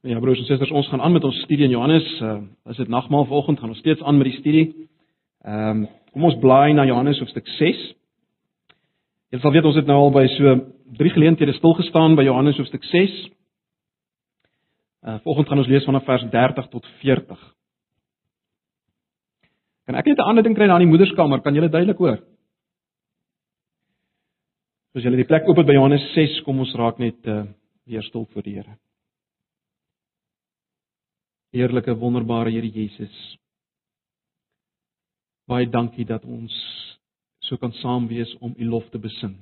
Ja 0.00 0.16
broers 0.18 0.38
en 0.40 0.46
susters, 0.48 0.70
ons 0.70 0.88
gaan 0.88 1.00
aan 1.00 1.12
met 1.12 1.24
ons 1.24 1.42
studie 1.44 1.66
in 1.66 1.74
Johannes. 1.74 2.06
Uh, 2.24 2.38
as 2.64 2.78
dit 2.80 2.88
nagmaal 2.88 3.26
vanoggend 3.28 3.58
gaan 3.60 3.68
ons 3.68 3.78
steeds 3.78 4.00
aan 4.02 4.16
met 4.16 4.30
die 4.30 4.38
studie. 4.38 4.88
Ehm 5.44 5.82
um, 5.82 5.88
kom 6.10 6.24
ons 6.24 6.38
blaai 6.40 6.72
na 6.72 6.86
Johannes 6.88 7.20
hoofstuk 7.20 7.46
6. 7.58 7.82
Jy 9.30 9.38
sal 9.38 9.52
weet 9.52 9.68
ons 9.68 9.76
het 9.76 9.86
nou 9.86 9.98
al 10.00 10.10
by 10.10 10.24
so 10.32 10.56
drie 10.96 11.12
geleenthede 11.12 11.52
stil 11.54 11.76
gestaan 11.78 12.16
by 12.16 12.24
Johannes 12.24 12.56
hoofstuk 12.58 12.84
6. 12.84 13.20
Uh 15.04 15.20
vanoggend 15.20 15.52
gaan 15.52 15.62
ons 15.66 15.70
lees 15.70 15.84
vanaf 15.84 16.08
vers 16.08 16.26
30 16.32 16.72
tot 16.72 16.90
40. 17.04 17.46
Kan 19.86 20.00
ek 20.00 20.06
net 20.06 20.18
'n 20.18 20.28
ander 20.32 20.42
ding 20.42 20.56
kry 20.56 20.64
in 20.64 20.78
die 20.88 20.92
moederskamer? 20.96 21.40
Kan 21.40 21.54
julle 21.54 21.68
duidelik 21.68 21.98
hoor? 21.98 22.18
As 24.94 25.02
julle 25.02 25.16
die 25.16 25.28
plek 25.28 25.48
oop 25.48 25.56
het 25.56 25.66
by 25.66 25.76
Johannes 25.76 26.12
6, 26.14 26.40
kom 26.42 26.58
ons 26.58 26.74
raak 26.74 26.98
net 26.98 27.26
uh, 27.26 27.44
weer 27.86 28.02
stil 28.02 28.26
voor 28.32 28.42
die 28.42 28.54
Here. 28.54 28.80
Heerlike 31.50 31.96
wonderbare 31.98 32.50
Here 32.50 32.68
Jesus. 32.70 33.14
Baie 35.50 35.66
dankie 35.66 36.06
dat 36.06 36.22
ons 36.24 36.54
so 37.42 37.58
kan 37.58 37.72
saam 37.82 38.06
wees 38.06 38.30
om 38.38 38.54
U 38.54 38.68
lof 38.68 38.86
te 38.90 39.00
besing. 39.02 39.34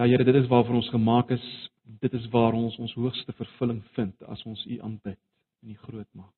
Ja 0.00 0.08
Here, 0.08 0.24
dit 0.24 0.34
is 0.40 0.48
waarvoor 0.48 0.80
ons 0.80 0.88
gemaak 0.88 1.34
is. 1.36 1.44
Dit 2.00 2.16
is 2.16 2.24
waar 2.32 2.56
ons 2.56 2.78
ons 2.80 2.96
hoogste 2.96 3.36
vervulling 3.36 3.82
vind 3.98 4.24
as 4.32 4.40
ons 4.48 4.64
U 4.64 4.80
aanbid 4.80 5.20
en 5.60 5.76
U 5.76 5.76
groot 5.84 6.08
maak. 6.16 6.32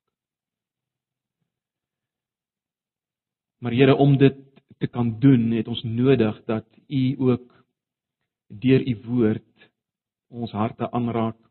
Maar 3.62 3.72
Here, 3.72 3.94
om 3.94 4.18
dit 4.18 4.42
te 4.82 4.90
kan 4.90 5.14
doen, 5.22 5.52
het 5.54 5.70
ons 5.70 5.86
nodig 5.86 6.42
dat 6.50 6.66
U 6.90 7.30
ook 7.30 7.52
deur 8.50 8.82
U 8.82 9.00
woord 9.06 9.70
ons 10.26 10.50
harte 10.50 10.90
aanraak 10.90 11.45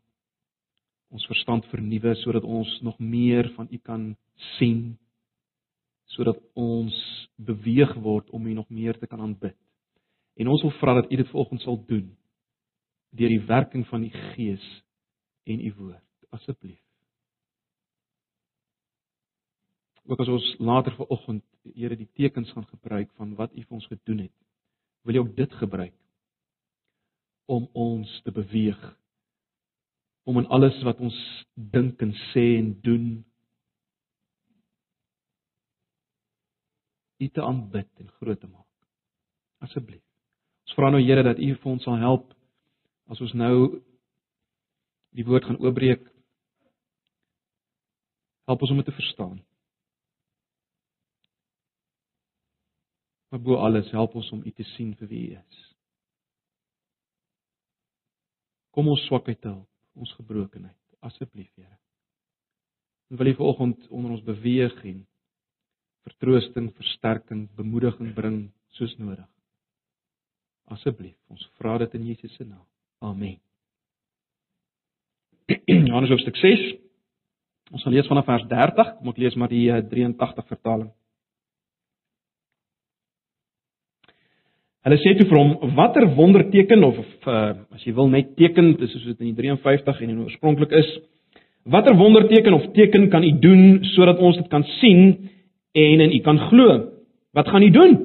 ons 1.14 1.26
verstand 1.30 1.66
vernuwe 1.70 2.14
sodat 2.22 2.44
ons 2.44 2.70
nog 2.82 2.98
meer 2.98 3.48
van 3.54 3.68
U 3.70 3.78
kan 3.78 4.14
sien 4.56 4.96
sodat 6.16 6.38
ons 6.54 6.94
beweeg 7.36 7.92
word 8.02 8.30
om 8.30 8.46
U 8.46 8.54
nog 8.54 8.68
meer 8.70 8.98
te 8.98 9.06
kan 9.06 9.20
aanbid. 9.20 9.56
En 10.36 10.48
ons 10.48 10.62
wil 10.62 10.72
vra 10.78 10.94
dat 11.00 11.10
U 11.12 11.16
dit 11.16 11.28
vanoggend 11.32 11.64
sal 11.64 11.78
doen 11.88 12.08
deur 13.16 13.32
die 13.32 13.44
werking 13.48 13.86
van 13.88 14.02
die 14.04 14.12
Gees 14.12 14.64
en 15.48 15.62
U 15.64 15.72
woord. 15.78 16.02
Asseblief. 16.34 16.80
Ook 20.06 20.20
as 20.20 20.30
ons 20.30 20.48
later 20.58 20.94
vanoggend 20.98 21.44
Here 21.74 21.96
die 21.98 22.10
tekens 22.14 22.52
gaan 22.54 22.66
gebruik 22.70 23.10
van 23.18 23.32
wat 23.34 23.54
U 23.54 23.62
vir 23.62 23.74
ons 23.74 23.88
gedoen 23.90 24.20
het, 24.26 24.34
wil 25.02 25.16
jy 25.16 25.22
ook 25.24 25.32
dit 25.36 25.56
gebruik 25.58 25.96
om 27.50 27.66
ons 27.74 28.10
te 28.22 28.30
beweeg 28.34 28.78
om 30.26 30.38
in 30.38 30.46
alles 30.50 30.74
wat 30.82 30.98
ons 30.98 31.16
dink 31.54 32.00
en 32.02 32.10
sê 32.32 32.44
en 32.58 32.72
doen 32.82 33.06
U 37.16 37.28
te 37.32 37.40
aanbid 37.40 37.88
en 38.02 38.08
groot 38.18 38.40
te 38.40 38.48
maak. 38.50 38.66
Asseblief. 39.64 40.02
Ons 40.66 40.74
vra 40.76 40.90
nou 40.90 40.98
Here 41.00 41.22
dat 41.24 41.38
U 41.38 41.46
vir 41.54 41.70
ons 41.70 41.86
sal 41.86 41.96
help 42.02 42.34
as 43.08 43.22
ons 43.24 43.32
nou 43.38 43.54
die 45.16 45.24
woord 45.24 45.46
gaan 45.46 45.60
oopbreek. 45.62 46.02
Help 48.50 48.66
ons 48.66 48.74
om 48.74 48.82
dit 48.82 48.90
te 48.90 48.96
verstaan. 48.98 49.38
Maar 53.30 53.40
bo 53.46 53.62
alles, 53.62 53.88
help 53.94 54.18
ons 54.18 54.28
om 54.34 54.42
U 54.44 54.50
te 54.50 54.66
sien 54.74 54.92
vir 54.98 55.08
wie 55.14 55.22
U 55.30 55.38
is. 55.38 55.62
Kom 58.76 58.92
ons 58.92 59.06
swakheid 59.06 59.40
help 59.46 59.70
ons 59.96 60.12
gebrokenheid. 60.18 60.76
Asseblief, 61.00 61.50
Here. 61.54 61.78
En 63.10 63.16
wil 63.16 63.26
U 63.26 63.34
vanoggend 63.34 63.88
onder 63.88 64.10
ons 64.10 64.22
beweeg 64.22 64.84
en 64.84 65.06
vertroosting, 66.06 66.72
versterking, 66.74 67.48
bemoediging 67.54 68.14
bring 68.14 68.38
soos 68.78 68.96
nodig. 68.98 69.26
Asseblief, 70.74 71.16
ons 71.30 71.50
vra 71.60 71.76
dit 71.78 71.94
in 71.94 72.06
Jesus 72.10 72.34
se 72.34 72.44
naam. 72.44 72.64
Amen. 72.98 73.38
Johannes 75.88 76.10
hoofstuk 76.10 76.36
6. 76.36 76.64
Ons 77.70 77.82
gaan 77.82 77.94
lees 77.94 78.06
vanaf 78.10 78.26
vers 78.26 78.46
30. 78.50 78.92
Kom 78.98 79.10
ek 79.12 79.20
lees 79.22 79.36
maar 79.38 79.50
die 79.50 79.66
83 79.70 80.42
eh, 80.42 80.48
vertaling. 80.50 80.90
Hulle 84.86 85.00
sê 85.02 85.16
toe 85.18 85.26
vir 85.26 85.38
hom: 85.40 85.48
"Watter 85.74 86.04
wonderteken 86.14 86.84
of, 86.86 86.98
of 87.02 87.26
uh, 87.26 87.58
as 87.74 87.82
jy 87.82 87.92
wil 87.96 88.06
net 88.06 88.36
teken, 88.38 88.76
dis 88.78 88.92
soos 88.94 89.08
dit 89.08 89.24
in 89.24 89.32
die 89.32 89.38
53 89.42 90.02
en 90.04 90.12
in 90.12 90.20
oorspronklik 90.22 90.70
is. 90.78 90.90
Watter 91.66 91.96
wonderteken 91.98 92.54
of 92.54 92.68
teken 92.76 93.08
kan 93.10 93.24
u 93.26 93.32
doen 93.42 93.80
sodat 93.96 94.22
ons 94.22 94.38
dit 94.38 94.46
kan 94.52 94.62
sien 94.78 95.00
en 95.74 96.04
in 96.04 96.12
u 96.14 96.20
kan 96.22 96.38
glo? 96.52 96.76
Wat 97.34 97.50
gaan 97.50 97.66
u 97.66 97.70
doen? 97.74 97.96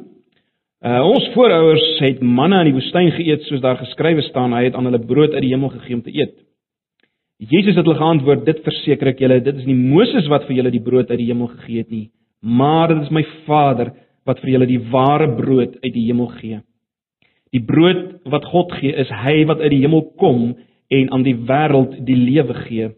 Uh, 0.82 1.04
ons 1.06 1.28
voorouers 1.36 2.00
het 2.02 2.24
manna 2.26 2.64
in 2.64 2.72
die 2.72 2.80
woestyn 2.80 3.12
geëet 3.14 3.46
soos 3.46 3.62
daar 3.62 3.78
geskrywe 3.78 4.26
staan, 4.26 4.58
hy 4.58 4.64
het 4.72 4.74
aan 4.74 4.90
hulle 4.90 5.04
brood 5.06 5.38
uit 5.38 5.46
die 5.46 5.54
hemel 5.54 5.70
gegee 5.76 6.00
om 6.00 6.02
te 6.02 6.16
eet." 6.18 6.34
Jesus 7.38 7.78
het 7.78 7.86
hulle 7.86 8.02
geantwoord: 8.02 8.42
"Dit 8.50 8.66
verseker 8.66 9.14
ek 9.14 9.22
julle, 9.22 9.38
dit 9.38 9.62
is 9.62 9.70
nie 9.70 9.78
Moses 9.78 10.26
wat 10.34 10.50
vir 10.50 10.58
julle 10.64 10.74
die 10.74 10.82
brood 10.82 11.14
uit 11.14 11.22
die 11.22 11.30
hemel 11.30 11.54
gegee 11.60 11.86
het 11.86 11.94
nie, 11.94 12.10
maar 12.42 12.90
dit 12.90 13.06
is 13.06 13.14
my 13.14 13.26
Vader 13.46 13.94
wat 14.26 14.42
vir 14.42 14.56
julle 14.56 14.66
die 14.66 14.82
ware 14.90 15.30
brood 15.38 15.78
uit 15.86 15.94
die 15.94 16.10
hemel 16.10 16.34
gee." 16.42 16.64
Die 17.52 17.64
brood 17.64 18.22
wat 18.32 18.48
God 18.48 18.72
gee 18.80 18.96
is 18.96 19.10
hy 19.24 19.42
wat 19.50 19.60
uit 19.60 19.74
die 19.74 19.84
hemel 19.84 20.06
kom 20.20 20.54
en 20.92 21.12
aan 21.12 21.24
die 21.28 21.36
wêreld 21.36 21.98
die 22.08 22.18
lewe 22.18 22.56
gee. 22.66 22.92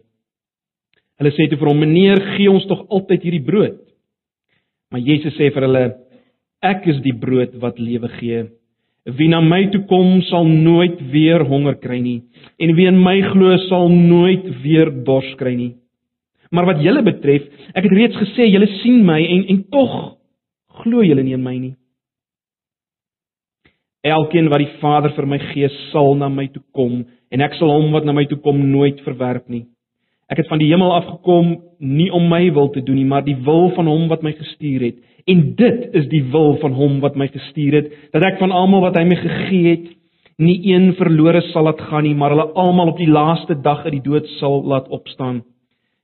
Hulle 1.18 1.32
sê 1.34 1.46
toe 1.50 1.58
vir 1.58 1.70
hom: 1.70 1.80
"Meneer, 1.82 2.20
gee 2.36 2.50
ons 2.50 2.66
tog 2.66 2.86
altyd 2.88 3.22
hierdie 3.22 3.46
brood." 3.46 3.78
Maar 4.90 5.00
Jesus 5.00 5.34
sê 5.38 5.50
vir 5.54 5.66
hulle: 5.66 5.84
"Ek 6.62 6.86
is 6.86 7.00
die 7.02 7.14
brood 7.14 7.54
wat 7.62 7.78
lewe 7.78 8.08
gee. 8.18 8.44
Wie 9.04 9.28
na 9.28 9.40
my 9.40 9.66
toe 9.70 9.82
kom, 9.86 10.22
sal 10.22 10.44
nooit 10.44 11.00
weer 11.12 11.44
honger 11.44 11.74
kry 11.74 12.00
nie, 12.00 12.22
en 12.58 12.74
wie 12.74 12.86
in 12.86 13.02
my 13.02 13.20
glo, 13.20 13.56
sal 13.68 13.88
nooit 13.88 14.46
weer 14.62 14.90
dors 15.04 15.34
kry 15.36 15.54
nie." 15.54 15.74
Maar 16.50 16.66
wat 16.66 16.82
julle 16.82 17.02
betref, 17.02 17.42
ek 17.74 17.84
het 17.84 17.92
reeds 17.92 18.16
gesê, 18.16 18.46
julle 18.46 18.68
sien 18.82 19.04
my 19.04 19.20
en 19.22 19.44
en 19.50 19.64
tog 19.70 20.16
glo 20.82 21.02
julle 21.02 21.22
nie 21.22 21.34
in 21.34 21.42
my 21.42 21.58
nie. 21.58 21.74
Elkeen 24.04 24.50
wat 24.52 24.60
die 24.60 24.72
Vader 24.82 25.14
vir 25.16 25.26
my 25.26 25.38
gee, 25.50 25.68
sal 25.90 26.12
na 26.20 26.28
my 26.28 26.44
toe 26.52 26.62
kom 26.76 27.04
en 27.32 27.42
ek 27.42 27.56
sal 27.58 27.72
hom 27.72 27.94
wat 27.94 28.04
na 28.04 28.12
my 28.12 28.26
toe 28.28 28.38
kom 28.44 28.60
nooit 28.70 29.00
verwerp 29.06 29.48
nie. 29.48 29.64
Ek 30.28 30.40
het 30.40 30.48
van 30.48 30.60
die 30.60 30.70
hemel 30.70 30.92
af 30.92 31.06
gekom 31.08 31.54
nie 31.80 32.10
om 32.14 32.28
my 32.28 32.46
wil 32.56 32.70
te 32.72 32.82
doen 32.84 32.96
nie, 33.00 33.08
maar 33.08 33.24
die 33.24 33.36
wil 33.46 33.70
van 33.76 33.88
hom 33.88 34.06
wat 34.12 34.22
my 34.24 34.32
gestuur 34.36 34.86
het. 34.86 35.00
En 35.28 35.42
dit 35.56 35.96
is 36.00 36.06
die 36.12 36.22
wil 36.32 36.56
van 36.60 36.76
hom 36.76 37.00
wat 37.00 37.16
my 37.16 37.28
gestuur 37.32 37.78
het, 37.80 37.90
dat 38.12 38.24
ek 38.28 38.40
van 38.40 38.52
almal 38.52 38.84
wat 38.84 38.96
hy 39.00 39.04
my 39.08 39.18
gegee 39.20 39.66
het, 39.70 39.90
nie 40.40 40.56
een 40.72 40.92
verlore 40.98 41.40
sal 41.52 41.68
laat 41.68 41.80
gaan 41.88 42.04
nie, 42.04 42.14
maar 42.18 42.34
hulle 42.34 42.48
almal 42.60 42.92
op 42.92 43.00
die 43.00 43.10
laaste 43.10 43.56
dag 43.62 43.84
uit 43.86 43.98
die 43.98 44.04
dood 44.04 44.28
sal 44.40 44.60
laat 44.68 44.88
opstaan. 44.92 45.42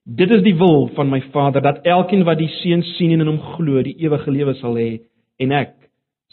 Dit 0.04 0.30
is 0.32 0.44
die 0.46 0.56
wil 0.56 0.88
van 0.96 1.10
my 1.10 1.20
Vader 1.34 1.62
dat 1.62 1.84
elkeen 1.84 2.24
wat 2.28 2.38
die 2.40 2.48
Seun 2.60 2.82
sien 2.96 3.12
en 3.16 3.24
in 3.24 3.32
hom 3.32 3.42
glo, 3.56 3.82
die 3.84 3.98
ewige 4.00 4.32
lewe 4.32 4.54
sal 4.60 4.78
hê 4.80 5.02
en 5.40 5.52
ek 5.52 5.74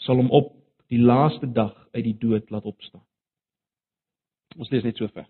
sal 0.04 0.20
hom 0.20 0.30
op 0.32 0.54
die 0.88 1.00
laaste 1.00 1.46
dag 1.52 1.74
uit 1.92 2.04
die 2.04 2.16
dood 2.20 2.50
laat 2.50 2.64
opstaan. 2.64 3.04
Ons 4.56 4.70
lees 4.72 4.86
net 4.86 4.96
so 4.96 5.08
ver. 5.12 5.26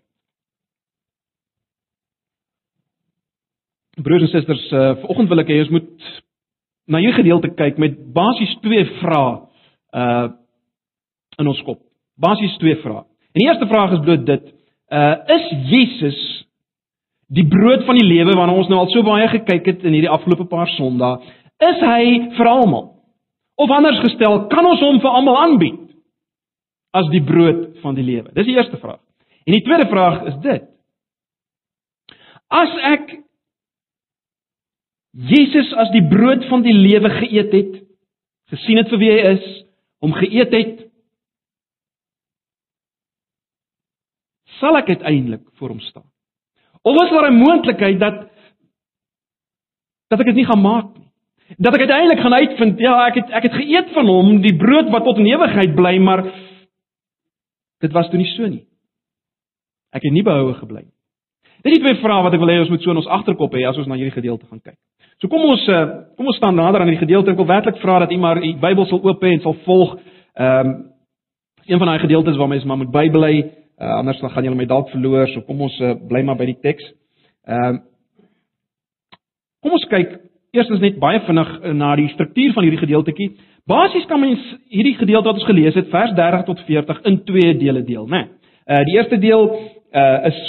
Broers 3.99 4.23
en 4.23 4.31
susters, 4.31 4.65
uh, 4.71 4.93
vanoggend 5.01 5.31
wil 5.31 5.43
ek 5.43 5.51
hê 5.51 5.59
ons 5.65 5.73
moet 5.75 6.09
na 6.89 7.01
hierdie 7.01 7.19
gedeelte 7.19 7.51
kyk 7.57 7.79
met 7.81 7.97
basies 8.15 8.55
twee 8.63 8.85
vrae 8.99 9.33
uh 9.93 10.27
in 11.39 11.47
ons 11.47 11.59
kop. 11.63 11.79
Basies 12.19 12.57
twee 12.59 12.75
vrae. 12.81 13.05
En 13.31 13.39
die 13.39 13.45
eerste 13.47 13.67
vraag 13.69 13.93
is 13.95 14.01
bloot 14.03 14.25
dit: 14.27 14.47
uh 14.91 15.15
is 15.35 15.45
Jesus 15.71 16.19
die 17.29 17.45
brood 17.47 17.85
van 17.87 17.99
die 17.99 18.07
lewe 18.07 18.33
waarna 18.35 18.57
ons 18.57 18.67
nou 18.71 18.79
al 18.81 18.89
so 18.91 19.05
baie 19.05 19.27
gekyk 19.31 19.67
het 19.69 19.85
in 19.85 19.95
hierdie 19.95 20.11
afgelope 20.11 20.49
paar 20.49 20.67
Sondae? 20.75 21.19
Is 21.59 21.83
hy 21.83 22.03
vir 22.37 22.49
almal? 22.49 22.98
Of 23.59 23.69
anders 23.75 23.99
gestel, 23.99 24.45
kan 24.47 24.65
ons 24.65 24.81
hom 24.83 25.01
vir 25.03 25.11
almal 25.11 25.37
aanbied 25.41 25.79
as 26.95 27.09
die 27.11 27.23
brood 27.23 27.79
van 27.83 27.97
die 27.97 28.05
lewe? 28.07 28.31
Dis 28.33 28.47
die 28.47 28.55
eerste 28.55 28.79
vraag. 28.79 29.01
En 29.43 29.55
die 29.55 29.65
tweede 29.65 29.87
vraag 29.91 30.21
is 30.31 30.37
dit: 30.45 30.69
As 32.47 32.75
ek 32.93 33.17
Jesus 35.11 35.73
as 35.81 35.91
die 35.91 36.05
brood 36.07 36.45
van 36.47 36.63
die 36.63 36.75
lewe 36.75 37.09
geëet 37.17 37.51
het, 37.57 37.73
gesien 38.53 38.79
het 38.79 38.91
vir 38.93 39.01
wie 39.01 39.11
hy 39.11 39.33
is, 39.33 39.49
hom 40.05 40.13
geëet 40.15 40.55
het, 40.55 40.77
sal 44.59 44.77
ek 44.79 44.93
uiteindelik 44.95 45.43
voor 45.59 45.73
hom 45.73 45.83
staan. 45.83 46.07
Of 46.87 46.95
is 47.03 47.11
daar 47.11 47.27
'n 47.31 47.41
moontlikheid 47.43 47.99
dat 47.99 48.29
dat 50.09 50.19
ek 50.19 50.31
dit 50.31 50.35
nie 50.35 50.45
gaan 50.45 50.61
maak 50.61 50.97
nie? 50.97 51.08
Dat 51.57 51.73
ek 51.73 51.85
uiteindelik 51.87 52.21
gaan 52.21 52.33
uitvind 52.33 52.79
ja 52.79 52.95
ek 53.07 53.21
het 53.21 53.29
ek 53.41 53.49
het 53.49 53.59
geëet 53.61 53.93
van 53.93 54.07
hom 54.07 54.41
die 54.41 54.55
brood 54.57 54.91
wat 54.93 55.03
tot 55.03 55.17
in 55.17 55.31
ewigheid 55.31 55.75
bly 55.75 55.97
maar 55.99 56.25
dit 57.79 57.91
was 57.91 58.09
toe 58.09 58.19
nie 58.19 58.31
so 58.35 58.47
nie 58.47 58.69
Ek 59.89 60.05
het 60.05 60.13
nie 60.13 60.25
behoue 60.25 60.53
gebly 60.59 60.83
nie. 60.83 60.95
Dit 61.65 61.75
is 61.75 61.81
twee 61.83 61.97
vrae 61.99 62.23
wat 62.23 62.35
ek 62.35 62.41
wil 62.43 62.51
hê 62.51 62.59
ons 62.61 62.69
moet 62.71 62.83
so 62.83 62.93
in 62.93 63.01
ons 63.01 63.09
agterkop 63.17 63.55
hê 63.57 63.65
as 63.67 63.77
ons 63.81 63.89
na 63.89 63.97
hierdie 63.99 64.15
gedeelte 64.15 64.45
gaan 64.47 64.61
kyk. 64.61 64.77
So 65.19 65.27
kom 65.31 65.43
ons 65.43 65.65
uh, 65.67 65.81
kom 66.15 66.29
ons 66.29 66.37
staan 66.39 66.55
nader 66.55 66.83
aan 66.83 66.91
hierdie 66.91 67.07
gedeelte. 67.07 67.33
Ek 67.33 67.41
wil 67.41 67.49
werklik 67.49 67.81
vra 67.81 67.97
dat 68.05 68.13
u 68.13 68.19
maar 68.21 68.39
u 68.39 68.53
Bybel 68.61 68.87
sal 68.87 69.01
oop 69.03 69.25
hê 69.25 69.33
en 69.35 69.43
sal 69.43 69.57
volg. 69.65 69.97
Ehm 70.37 70.71
um, 70.71 70.77
een 71.69 71.77
van 71.77 71.85
daai 71.91 71.99
gedeeltes 72.01 72.37
waar 72.39 72.47
mense 72.49 72.65
maar 72.65 72.79
moet 72.81 72.89
bybly, 72.89 73.33
uh, 73.77 73.91
anders 73.99 74.17
dan 74.19 74.31
gaan 74.33 74.43
julle 74.43 74.57
my 74.57 74.65
dalk 74.65 74.87
verloor. 74.89 75.27
So 75.29 75.43
kom 75.45 75.59
ons 75.61 75.75
uh, 75.85 75.91
bly 76.09 76.23
maar 76.25 76.37
by 76.39 76.47
die 76.49 76.57
teks. 76.61 76.85
Ehm 77.47 77.75
um, 77.75 77.85
Kom 79.59 79.73
ons 79.75 79.83
kyk 79.91 80.13
eerstens 80.55 80.81
net 80.83 80.99
baie 81.01 81.19
vinnig 81.27 81.51
na 81.77 81.93
die 81.99 82.09
struktuur 82.13 82.53
van 82.55 82.65
hierdie 82.65 82.81
gedeeltetjie. 82.81 83.29
Basies 83.69 84.07
kan 84.09 84.21
mens 84.21 84.41
hierdie 84.73 84.95
gedeelte 84.97 85.29
wat 85.29 85.41
ons 85.41 85.49
gelees 85.49 85.75
het, 85.77 85.89
vers 85.91 86.13
30 86.17 86.45
tot 86.47 86.63
40 86.67 87.03
in 87.09 87.19
twee 87.27 87.53
dele 87.57 87.83
deel, 87.85 88.07
né? 88.07 88.23
Nee. 88.23 88.35
Uh 88.69 88.83
die 88.85 88.97
eerste 88.97 89.17
deel 89.17 89.45
uh 89.93 90.27
is 90.29 90.39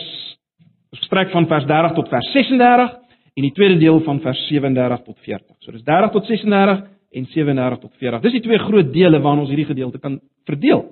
strek 1.07 1.31
van 1.33 1.47
vers 1.49 1.67
30 1.67 1.95
tot 1.97 2.09
vers 2.09 2.33
36 2.33 2.97
en 3.35 3.47
die 3.47 3.53
tweede 3.57 3.79
deel 3.79 4.01
van 4.05 4.21
vers 4.21 4.41
37 4.49 5.05
tot 5.05 5.19
40. 5.19 5.57
So 5.65 5.73
dis 5.73 5.85
30 5.87 6.13
tot 6.13 6.27
36 6.27 6.83
en 7.11 7.27
37 7.27 7.79
tot 7.79 7.93
40. 7.99 8.21
Dis 8.21 8.37
die 8.39 8.45
twee 8.45 8.59
groot 8.59 8.93
dele 8.93 9.21
waarna 9.21 9.47
ons 9.47 9.53
hierdie 9.53 9.69
gedeelte 9.69 9.99
kan 9.99 10.21
verdeel. 10.49 10.85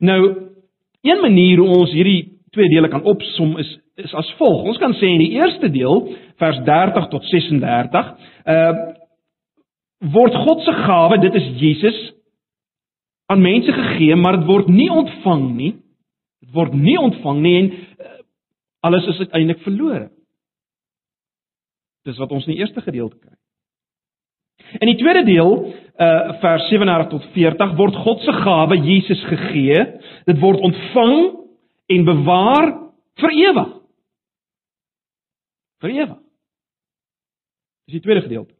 Nou, 0.00 0.20
een 1.02 1.20
manier 1.20 1.60
hoe 1.60 1.68
ons 1.68 1.92
hierdie 1.92 2.40
twee 2.50 2.68
dele 2.72 2.88
kan 2.88 3.04
opsom 3.04 3.58
is 3.58 3.76
is 4.00 4.14
as 4.16 4.30
volg. 4.38 4.64
Ons 4.64 4.78
kan 4.80 4.94
sê 4.96 5.10
in 5.12 5.20
die 5.20 5.34
eerste 5.36 5.68
deel, 5.68 6.06
vers 6.40 6.62
30 6.66 7.10
tot 7.12 7.28
36, 7.32 8.14
uh 8.56 8.72
word 10.00 10.32
God 10.32 10.62
se 10.64 10.72
gawe, 10.72 11.18
dit 11.20 11.34
is 11.36 11.48
Jesus, 11.60 11.96
aan 13.28 13.42
mense 13.44 13.72
gegee, 13.72 14.16
maar 14.16 14.38
dit 14.38 14.46
word 14.48 14.70
nie 14.72 14.88
ontvang 14.88 15.42
nie. 15.58 15.74
Dit 16.40 16.54
word 16.56 16.72
nie 16.72 16.96
ontvang 16.98 17.42
nie 17.44 17.52
en 17.58 17.68
uh, 17.74 18.14
alles 18.88 19.10
is 19.12 19.20
uiteindelik 19.26 19.60
verlore. 19.66 20.06
Dis 22.08 22.18
wat 22.18 22.32
ons 22.32 22.48
in 22.48 22.54
die 22.54 22.62
eerste 22.64 22.80
gedeelte 22.80 23.18
kry. 23.20 23.36
In 24.80 24.88
die 24.88 24.96
tweede 25.00 25.26
deel, 25.28 25.52
uh 26.00 26.40
vers 26.40 26.64
37 26.72 27.10
tot 27.12 27.28
40 27.34 27.76
word 27.76 28.00
God 28.00 28.24
se 28.24 28.32
gawe 28.40 28.80
Jesus 28.80 29.20
gegee. 29.28 29.84
Dit 30.24 30.40
word 30.40 30.64
ontvang 30.64 31.16
en 31.92 32.08
bewaar 32.08 32.72
vir 33.20 33.36
ewig. 33.36 33.70
Vir 35.84 35.96
ewig. 35.98 36.18
Dis 37.90 37.98
die 37.98 38.06
tweede 38.06 38.22
gedeelte. 38.22 38.54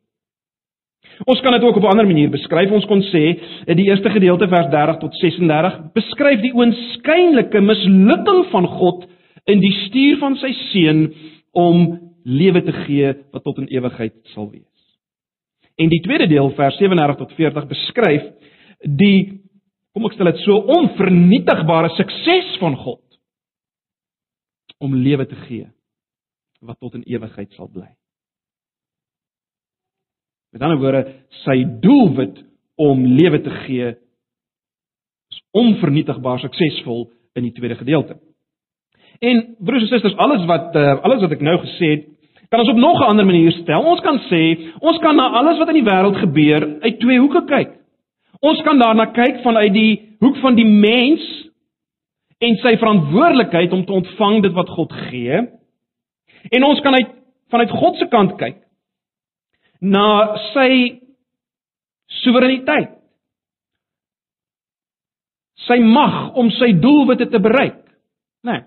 Ons 1.31 1.41
kan 1.41 1.53
dit 1.53 1.62
ook 1.62 1.77
op 1.77 1.82
'n 1.82 1.93
ander 1.93 2.06
manier 2.06 2.31
beskryf. 2.31 2.71
Ons 2.71 2.87
kon 2.87 3.03
sê 3.03 3.38
in 3.67 3.77
die 3.77 3.87
eerste 3.87 4.11
gedeelte 4.11 4.49
vers 4.49 4.71
30 4.71 4.99
tot 4.99 5.15
36 5.15 5.93
beskryf 5.93 6.41
die 6.41 6.53
oënskynlike 6.53 7.61
mislukking 7.61 8.47
van 8.50 8.67
God 8.67 9.06
in 9.44 9.61
die 9.61 9.73
stuur 9.87 10.19
van 10.19 10.37
sy 10.37 10.53
seun 10.53 11.15
om 11.53 11.99
lewe 12.25 12.62
te 12.62 12.73
gee 12.73 13.15
wat 13.31 13.43
tot 13.44 13.59
in 13.59 13.69
ewigheid 13.69 14.12
sal 14.35 14.50
wees. 14.50 14.99
En 15.77 15.88
die 15.88 16.00
tweede 16.00 16.27
deel 16.27 16.50
vers 16.50 16.77
37 16.77 17.17
tot 17.17 17.32
40 17.32 17.69
beskryf 17.69 18.23
die 18.82 19.41
kom 19.93 20.05
ek 20.06 20.12
stel 20.12 20.32
dit 20.32 20.38
so 20.38 20.53
onvernietigbare 20.53 21.88
sukses 21.88 22.56
van 22.59 22.77
God 22.77 23.03
om 24.79 24.94
lewe 24.94 25.27
te 25.27 25.37
gee 25.47 25.71
wat 26.61 26.79
tot 26.81 26.94
in 26.94 27.03
ewigheid 27.03 27.53
sal 27.53 27.69
bly. 27.69 28.00
Met 30.50 30.62
ander 30.67 30.79
woorde, 30.82 31.05
sy 31.44 31.62
doelwit 31.82 32.41
om 32.81 33.05
lewe 33.06 33.38
te 33.44 33.52
gee 33.64 33.93
is 35.31 35.43
onvernietigbaar 35.55 36.41
suksesvol 36.43 37.05
in 37.38 37.47
die 37.47 37.55
tweede 37.55 37.76
gedeelte. 37.79 38.17
En 39.23 39.43
broers 39.58 39.85
en 39.87 39.93
susters, 39.93 40.17
alles 40.17 40.43
wat 40.49 40.75
uh, 40.75 40.97
alles 41.06 41.20
wat 41.23 41.37
ek 41.37 41.44
nou 41.44 41.55
gesê 41.62 41.91
het, 41.93 42.08
kan 42.50 42.64
ons 42.64 42.73
op 42.73 42.81
nog 42.82 42.99
'n 42.99 43.11
ander 43.12 43.26
manier 43.26 43.52
stel. 43.52 43.85
Ons 43.87 44.00
kan 44.00 44.19
sê, 44.26 44.43
ons 44.81 44.99
kan 44.99 45.17
na 45.17 45.29
alles 45.38 45.58
wat 45.58 45.69
in 45.69 45.79
die 45.85 45.91
wêreld 45.91 46.17
gebeur 46.19 46.67
uit 46.82 46.99
twee 46.99 47.19
hoeke 47.19 47.44
kyk. 47.46 47.70
Ons 48.41 48.62
kan 48.62 48.79
daarna 48.79 49.06
kyk 49.06 49.43
vanuit 49.43 49.73
die 49.73 50.17
hoek 50.19 50.37
van 50.37 50.55
die 50.55 50.67
mens 50.67 51.23
en 52.38 52.56
sy 52.56 52.76
verantwoordelikheid 52.76 53.73
om 53.73 53.85
te 53.85 53.93
ontvang 53.93 54.43
dit 54.43 54.53
wat 54.53 54.69
God 54.69 54.93
gee. 54.93 55.46
En 56.50 56.64
ons 56.64 56.81
kan 56.81 56.94
uit 56.94 57.08
vanuit 57.50 57.70
God 57.70 57.96
se 57.96 58.08
kant 58.08 58.35
kyk 58.38 58.56
na 59.81 60.37
sy 60.53 61.00
soewereiniteit. 62.21 62.97
Sy 65.67 65.79
mag 65.85 66.37
om 66.41 66.49
sy 66.56 66.73
doelwitte 66.81 67.29
te 67.31 67.41
bereik, 67.43 67.82
né? 68.44 68.56
Nee, 68.61 68.67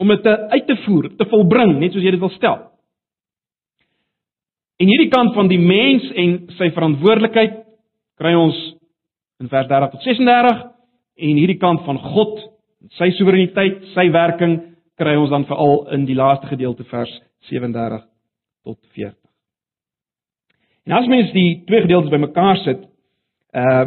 om 0.00 0.10
dit 0.12 0.26
uit 0.26 0.66
te 0.68 0.76
voer, 0.84 1.08
te 1.16 1.24
volbring, 1.30 1.78
net 1.80 1.94
soos 1.94 2.04
jy 2.04 2.12
dit 2.12 2.20
wil 2.20 2.32
stel. 2.34 2.58
En 4.76 4.90
hierdie 4.90 5.08
kant 5.12 5.32
van 5.32 5.48
die 5.48 5.60
mens 5.60 6.04
en 6.12 6.34
sy 6.58 6.68
verantwoordelikheid 6.76 7.62
kry 8.20 8.34
ons 8.36 8.58
in 9.40 9.48
vers 9.52 9.68
30 9.70 9.94
tot 9.94 10.04
36 10.04 10.64
en 11.26 11.40
hierdie 11.40 11.60
kant 11.60 11.80
van 11.86 12.00
God, 12.12 12.42
sy 13.00 13.08
soewereiniteit, 13.16 13.86
sy 13.94 14.10
werking 14.12 14.58
kry 15.00 15.16
ons 15.16 15.32
dan 15.32 15.46
veral 15.48 15.86
in 15.96 16.04
die 16.08 16.16
laaste 16.16 16.48
gedeelte 16.52 16.84
vers 16.92 17.12
37 17.48 18.04
tot 18.68 18.80
40. 18.92 19.25
En 20.86 20.92
as 20.92 21.06
mens 21.10 21.32
die 21.34 21.62
twee 21.66 21.82
gedeeltes 21.82 22.12
bymekaar 22.14 22.56
sit, 22.64 22.84
uh 23.52 23.86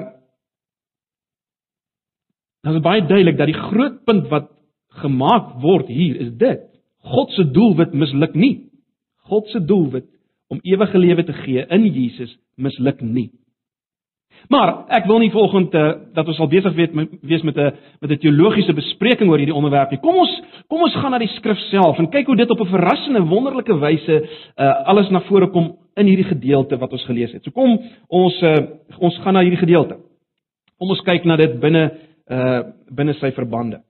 dan 2.59 2.75
is 2.75 2.83
baie 2.83 3.05
duidelik 3.07 3.37
dat 3.39 3.47
die 3.47 3.55
groot 3.55 4.01
punt 4.03 4.25
wat 4.27 4.49
gemaak 4.99 5.61
word 5.63 5.87
hier 5.87 6.17
is 6.19 6.33
dit: 6.35 6.65
God 7.07 7.31
se 7.31 7.45
doelwit 7.55 7.93
misluk 7.95 8.35
nie. 8.35 8.67
God 9.31 9.47
se 9.47 9.61
doelwit 9.63 10.09
om 10.51 10.59
ewige 10.61 10.97
lewe 10.97 11.23
te 11.23 11.33
gee 11.33 11.63
in 11.69 11.85
Jesus 11.87 12.35
misluk 12.57 13.01
nie. 13.01 13.29
Maar 14.47 14.85
ek 14.95 15.07
wil 15.09 15.19
nie 15.19 15.31
volgende 15.31 15.79
uh, 15.79 15.95
dat 16.15 16.27
ons 16.31 16.39
al 16.39 16.47
besig 16.51 16.75
weet 16.75 16.93
wees 17.21 17.43
met 17.43 17.57
'n 17.57 17.71
met 17.99 18.11
'n 18.11 18.17
teologiese 18.17 18.73
bespreking 18.73 19.29
oor 19.29 19.37
hierdie 19.37 19.55
onderwerp 19.55 19.91
nie. 19.91 19.99
Kom 19.99 20.15
ons 20.15 20.41
kom 20.67 20.81
ons 20.81 20.95
gaan 20.95 21.11
na 21.11 21.17
die 21.17 21.35
skrif 21.35 21.57
self 21.69 21.97
en 21.99 22.09
kyk 22.09 22.25
hoe 22.25 22.35
dit 22.35 22.49
op 22.49 22.59
'n 22.59 22.71
verrassende 22.75 23.21
wonderlike 23.21 23.79
wyse 23.79 24.15
uh, 24.57 24.85
alles 24.85 25.09
na 25.09 25.21
vore 25.21 25.49
kom 25.49 25.77
in 25.99 26.09
hierdie 26.09 26.29
gedeelte 26.29 26.79
wat 26.79 26.93
ons 26.95 27.05
gelees 27.07 27.33
het. 27.35 27.43
So 27.43 27.55
kom 27.55 27.77
ons 28.07 28.39
uh, 28.45 28.55
ons 28.99 29.19
gaan 29.23 29.37
na 29.37 29.43
hierdie 29.45 29.61
gedeelte. 29.61 29.99
Kom 30.79 30.95
ons 30.95 31.03
kyk 31.07 31.27
na 31.27 31.37
dit 31.39 31.59
binne 31.61 31.89
uh 32.29 32.59
binne 32.95 33.15
sy 33.19 33.31
verbande. 33.35 33.81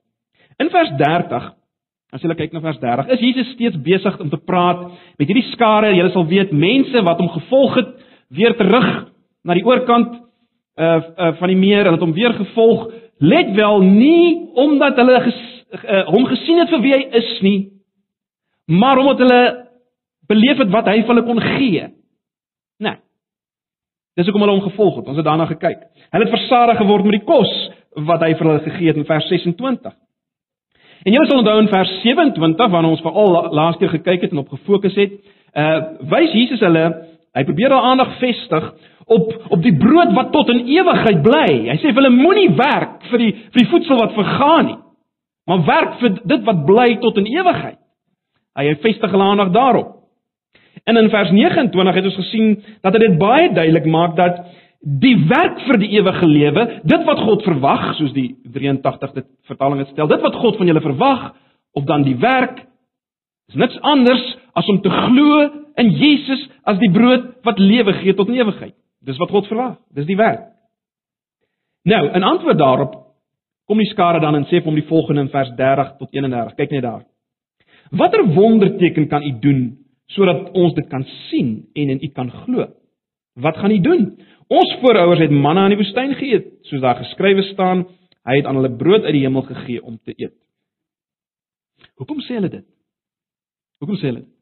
In 0.60 0.70
vers 0.72 0.92
30 0.98 1.50
As 2.10 2.24
jy 2.24 2.34
kyk 2.34 2.54
na 2.56 2.60
vers 2.64 2.78
30, 2.82 3.06
is 3.14 3.20
Jesus 3.22 3.52
steeds 3.54 3.78
besig 3.86 4.16
om 4.18 4.30
te 4.32 4.38
praat 4.42 4.80
met 5.20 5.28
hierdie 5.30 5.46
skare, 5.52 5.92
jy 5.94 6.08
sal 6.10 6.24
weet 6.26 6.50
mense 6.50 7.02
wat 7.06 7.20
hom 7.22 7.28
gevolg 7.36 7.76
het, 7.78 7.92
weer 8.34 8.56
terug 8.58 8.88
na 9.46 9.54
die 9.54 9.62
oorkant 9.66 10.16
uh, 10.18 10.88
uh 10.98 11.30
van 11.38 11.52
die 11.52 11.58
meer, 11.60 11.84
hulle 11.84 12.00
het 12.00 12.02
hom 12.02 12.16
weer 12.16 12.34
gevolg. 12.34 12.88
Let 13.22 13.54
wel 13.54 13.86
nie 13.86 14.24
omdat 14.58 14.98
hulle 14.98 15.20
ges, 15.28 15.38
uh, 15.78 16.02
hom 16.10 16.26
gesien 16.32 16.58
het 16.64 16.74
vir 16.74 16.82
wie 16.82 16.94
hy 16.96 17.00
is 17.20 17.30
nie, 17.46 17.58
maar 18.66 18.98
omdat 18.98 19.22
hulle 19.22 19.40
beleef 20.30 20.64
het 20.64 20.74
wat 20.74 20.90
hy 20.90 21.00
vir 21.04 21.14
hulle 21.14 21.26
kon 21.28 21.42
gee. 21.46 21.86
Nee. 22.80 22.96
Dis 24.18 24.26
hoekom 24.28 24.42
hulle 24.44 24.56
hom 24.56 24.66
gevolg 24.66 25.00
het. 25.00 25.08
Ons 25.12 25.20
het 25.20 25.26
daarna 25.26 25.46
gekyk. 25.50 25.84
Hulle 26.10 26.26
het 26.26 26.34
versadig 26.34 26.80
geword 26.80 27.06
met 27.06 27.18
die 27.20 27.26
kos 27.28 27.52
wat 28.08 28.22
hy 28.24 28.32
vir 28.38 28.46
hulle 28.46 28.64
gegee 28.64 28.92
het 28.92 28.98
in 29.00 29.08
vers 29.08 29.28
26. 29.28 29.94
En 31.00 31.16
jy 31.16 31.22
sal 31.26 31.40
onthou 31.40 31.56
in 31.62 31.70
vers 31.72 31.92
27 32.02 32.72
wanneer 32.72 32.92
ons 32.92 33.04
veral 33.04 33.36
laas 33.56 33.78
keer 33.80 33.92
gekyk 33.94 34.26
het 34.26 34.34
en 34.34 34.42
op 34.42 34.52
gefokus 34.52 34.96
het, 35.00 35.14
uh 35.56 35.78
wys 36.12 36.34
Jesus 36.36 36.60
hulle, 36.62 36.84
hy 37.34 37.44
probeer 37.48 37.72
hulle 37.72 37.90
aandag 37.92 38.12
vestig 38.20 38.66
op 39.10 39.30
op 39.56 39.62
die 39.64 39.74
brood 39.76 40.12
wat 40.14 40.30
tot 40.34 40.52
in 40.52 40.66
ewigheid 40.70 41.22
bly. 41.24 41.46
Hy 41.70 41.78
sê 41.80 41.90
vir 41.90 42.02
hulle 42.02 42.14
moenie 42.14 42.50
werk 42.58 43.08
vir 43.10 43.24
die 43.24 43.30
vir 43.38 43.62
die 43.62 43.70
voedsel 43.72 43.98
wat 43.98 44.14
vergaan 44.18 44.68
nie, 44.68 44.78
maar 45.48 45.64
werk 45.66 45.96
vir 46.02 46.18
dit 46.20 46.44
wat 46.46 46.66
bly 46.68 46.90
tot 47.02 47.18
in 47.22 47.30
ewigheid. 47.32 47.80
Hy 48.58 48.74
vestig 48.84 49.10
hulle 49.14 49.30
aandag 49.32 49.54
daarop. 49.56 49.99
En 50.84 50.96
in 50.96 51.10
vers 51.10 51.30
29 51.30 51.94
het 51.94 52.04
ons 52.04 52.18
gesien 52.22 52.56
dat 52.82 52.96
dit 52.96 53.18
baie 53.18 53.52
duidelik 53.52 53.86
maak 53.86 54.16
dat 54.16 54.40
die 54.80 55.16
werk 55.28 55.60
vir 55.66 55.76
die 55.82 55.90
ewige 55.98 56.26
lewe, 56.26 56.66
dit 56.88 57.02
wat 57.04 57.20
God 57.26 57.44
verwag, 57.44 57.90
soos 57.98 58.14
die 58.16 58.30
83 58.52 59.12
dit 59.18 59.26
vertaling 59.50 59.82
het 59.82 59.90
stel, 59.92 60.08
dit 60.08 60.22
wat 60.24 60.38
God 60.40 60.56
van 60.56 60.70
julle 60.70 60.80
verwag, 60.84 61.26
of 61.76 61.84
dan 61.84 62.04
die 62.06 62.16
werk 62.18 62.64
is 63.50 63.58
niks 63.60 63.76
anders 63.86 64.22
as 64.56 64.68
om 64.70 64.80
te 64.82 64.90
glo 64.90 65.42
in 65.80 65.92
Jesus 65.98 66.46
as 66.68 66.78
die 66.80 66.90
brood 66.92 67.28
wat 67.46 67.60
lewe 67.60 67.92
gee 68.00 68.14
tot 68.16 68.30
in 68.30 68.40
ewigheid. 68.40 68.74
Dis 69.04 69.18
wat 69.20 69.32
God 69.32 69.48
verwag. 69.48 69.76
Dis 69.96 70.08
die 70.08 70.18
werk. 70.18 70.48
Nou, 71.88 72.02
in 72.14 72.26
antwoord 72.26 72.58
daarop 72.60 72.96
kom 73.70 73.78
die 73.80 73.88
skare 73.92 74.20
dan 74.20 74.36
en 74.36 74.48
sê 74.48 74.58
vir 74.58 74.68
hom 74.68 74.76
die 74.76 74.88
volgende 74.88 75.24
in 75.24 75.32
vers 75.32 75.52
30 75.56 75.94
tot 76.00 76.10
31. 76.16 76.56
Kyk 76.58 76.74
net 76.74 76.84
daar. 76.84 77.04
Watter 77.96 78.24
wonderteken 78.34 79.08
kan 79.08 79.22
u 79.22 79.32
doen 79.42 79.60
sodat 80.14 80.50
ons 80.58 80.74
dit 80.74 80.88
kan 80.90 81.04
sien 81.28 81.54
en 81.74 81.94
in 81.94 82.02
U 82.02 82.08
kan 82.14 82.30
glo. 82.42 82.66
Wat 83.40 83.56
gaan 83.56 83.74
U 83.74 83.80
doen? 83.80 84.04
Ons 84.50 84.74
voorouers 84.82 85.22
het 85.22 85.30
manna 85.30 85.68
in 85.68 85.76
die 85.76 85.80
woestyn 85.80 86.16
geëet, 86.18 86.48
soos 86.66 86.82
daar 86.82 86.98
geskrywe 86.98 87.44
staan, 87.52 87.86
hy 88.26 88.40
het 88.40 88.46
aan 88.46 88.58
hulle 88.58 88.72
brood 88.76 89.06
uit 89.06 89.14
die 89.14 89.22
hemel 89.22 89.46
gegee 89.46 89.82
om 89.82 89.98
te 90.02 90.14
eet. 90.16 90.34
Hoekom 92.00 92.20
sê 92.26 92.36
hulle 92.40 92.50
dit? 92.50 92.66
Hoekom 93.80 93.98
sê 94.00 94.10
hulle 94.10 94.24
dit? 94.24 94.34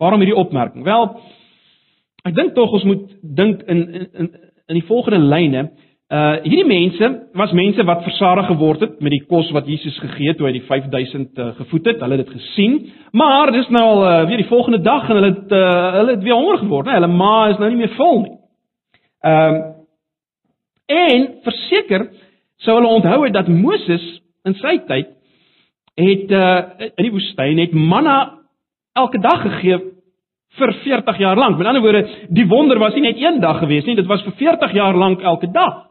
Waarom 0.00 0.20
hierdie 0.20 0.38
opmerking? 0.38 0.84
Wel, 0.84 1.06
ek 2.26 2.34
dink 2.36 2.54
tog 2.56 2.74
ons 2.76 2.84
moet 2.88 3.06
dink 3.22 3.62
in 3.70 3.84
in 3.94 4.30
in 4.66 4.80
die 4.80 4.86
volgende 4.88 5.20
lyne. 5.22 5.68
Uh 6.06 6.36
hierdie 6.44 6.66
mense 6.66 7.08
was 7.34 7.50
mense 7.50 7.82
wat 7.82 8.04
versadig 8.06 8.46
geword 8.46 8.80
het 8.80 9.00
met 9.02 9.10
die 9.10 9.24
kos 9.26 9.48
wat 9.50 9.66
Jesus 9.66 9.96
gegee 9.98 10.28
het 10.30 10.36
toe 10.38 10.46
hy 10.46 10.52
die 10.54 10.66
5000 10.68 11.38
uh, 11.38 11.46
gevoed 11.56 11.88
het. 11.90 11.98
Hulle 11.98 12.14
het 12.14 12.28
dit 12.28 12.34
gesien. 12.36 12.76
Maar 13.10 13.50
dis 13.50 13.66
nou 13.74 13.82
al 13.82 14.02
uh, 14.04 14.12
weer 14.28 14.38
die 14.38 14.46
volgende 14.46 14.78
dag 14.86 15.08
en 15.08 15.18
hulle 15.18 15.32
het 15.32 15.54
uh, 15.56 15.64
hulle 15.96 16.14
het 16.14 16.22
weer 16.22 16.38
honger 16.38 16.60
geword, 16.60 16.86
né? 16.86 16.94
Hulle 17.00 17.10
ma 17.10 17.48
is 17.50 17.58
nou 17.58 17.70
nie 17.72 17.80
meer 17.80 17.96
vol 17.98 18.22
nie. 18.22 18.36
Ehm 19.26 19.56
uh, 19.56 19.64
en 20.86 21.24
verseker 21.42 22.04
sou 22.62 22.76
hulle 22.76 22.92
onthou 23.00 23.24
het 23.24 23.34
dat 23.34 23.48
Moses 23.50 24.04
in 24.46 24.54
sy 24.60 24.76
tyd 24.86 25.08
het 25.98 26.30
uh 26.30 26.86
in 26.92 27.08
die 27.08 27.10
woestyn 27.16 27.58
het 27.58 27.74
manna 27.74 28.20
elke 28.94 29.18
dag 29.18 29.42
gegee 29.42 29.80
vir 30.56 30.72
40 30.84 31.18
jaar 31.18 31.36
lank. 31.36 31.58
Met 31.58 31.66
ander 31.66 31.82
woorde, 31.82 32.06
die 32.30 32.46
wonder 32.46 32.78
was 32.78 32.94
nie 32.94 33.02
net 33.08 33.18
een 33.18 33.40
dag 33.40 33.58
gewees 33.58 33.84
nie, 33.84 33.96
dit 33.98 34.06
was 34.06 34.22
vir 34.22 34.38
40 34.38 34.72
jaar 34.78 34.94
lank 34.94 35.20
elke 35.20 35.50
dag. 35.50 35.85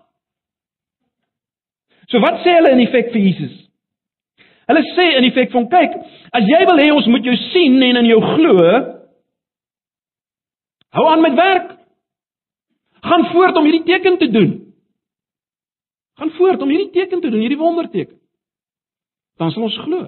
So 2.12 2.21
wat 2.24 2.41
sê 2.43 2.57
hulle 2.57 2.74
in 2.75 2.83
effek 2.85 3.12
vir 3.13 3.21
Jesus? 3.21 3.55
Hulle 4.69 4.83
sê 4.95 5.05
in 5.19 5.27
effek 5.29 5.53
van 5.53 5.69
kyk, 5.69 5.95
as 6.33 6.45
jy 6.50 6.62
wil 6.69 6.81
hê 6.81 6.89
ons 6.93 7.07
moet 7.13 7.25
jou 7.25 7.35
sien 7.51 7.77
en 7.85 8.01
in 8.01 8.09
jou 8.09 8.19
glo, 8.33 8.59
hou 10.97 11.07
aan 11.12 11.25
met 11.25 11.38
werk. 11.38 11.74
Gaan 13.05 13.27
voort 13.31 13.57
om 13.57 13.67
hierdie 13.67 13.85
teken 13.85 14.17
te 14.17 14.29
doen. 14.33 14.53
Gaan 16.17 16.31
voort 16.39 16.62
om 16.62 16.71
hierdie 16.71 16.93
teken 16.95 17.21
te 17.21 17.29
doen, 17.29 17.43
hierdie 17.43 17.59
wonderteken. 17.59 18.17
Dan 19.38 19.51
sal 19.51 19.67
ons 19.67 19.77
glo. 19.83 20.07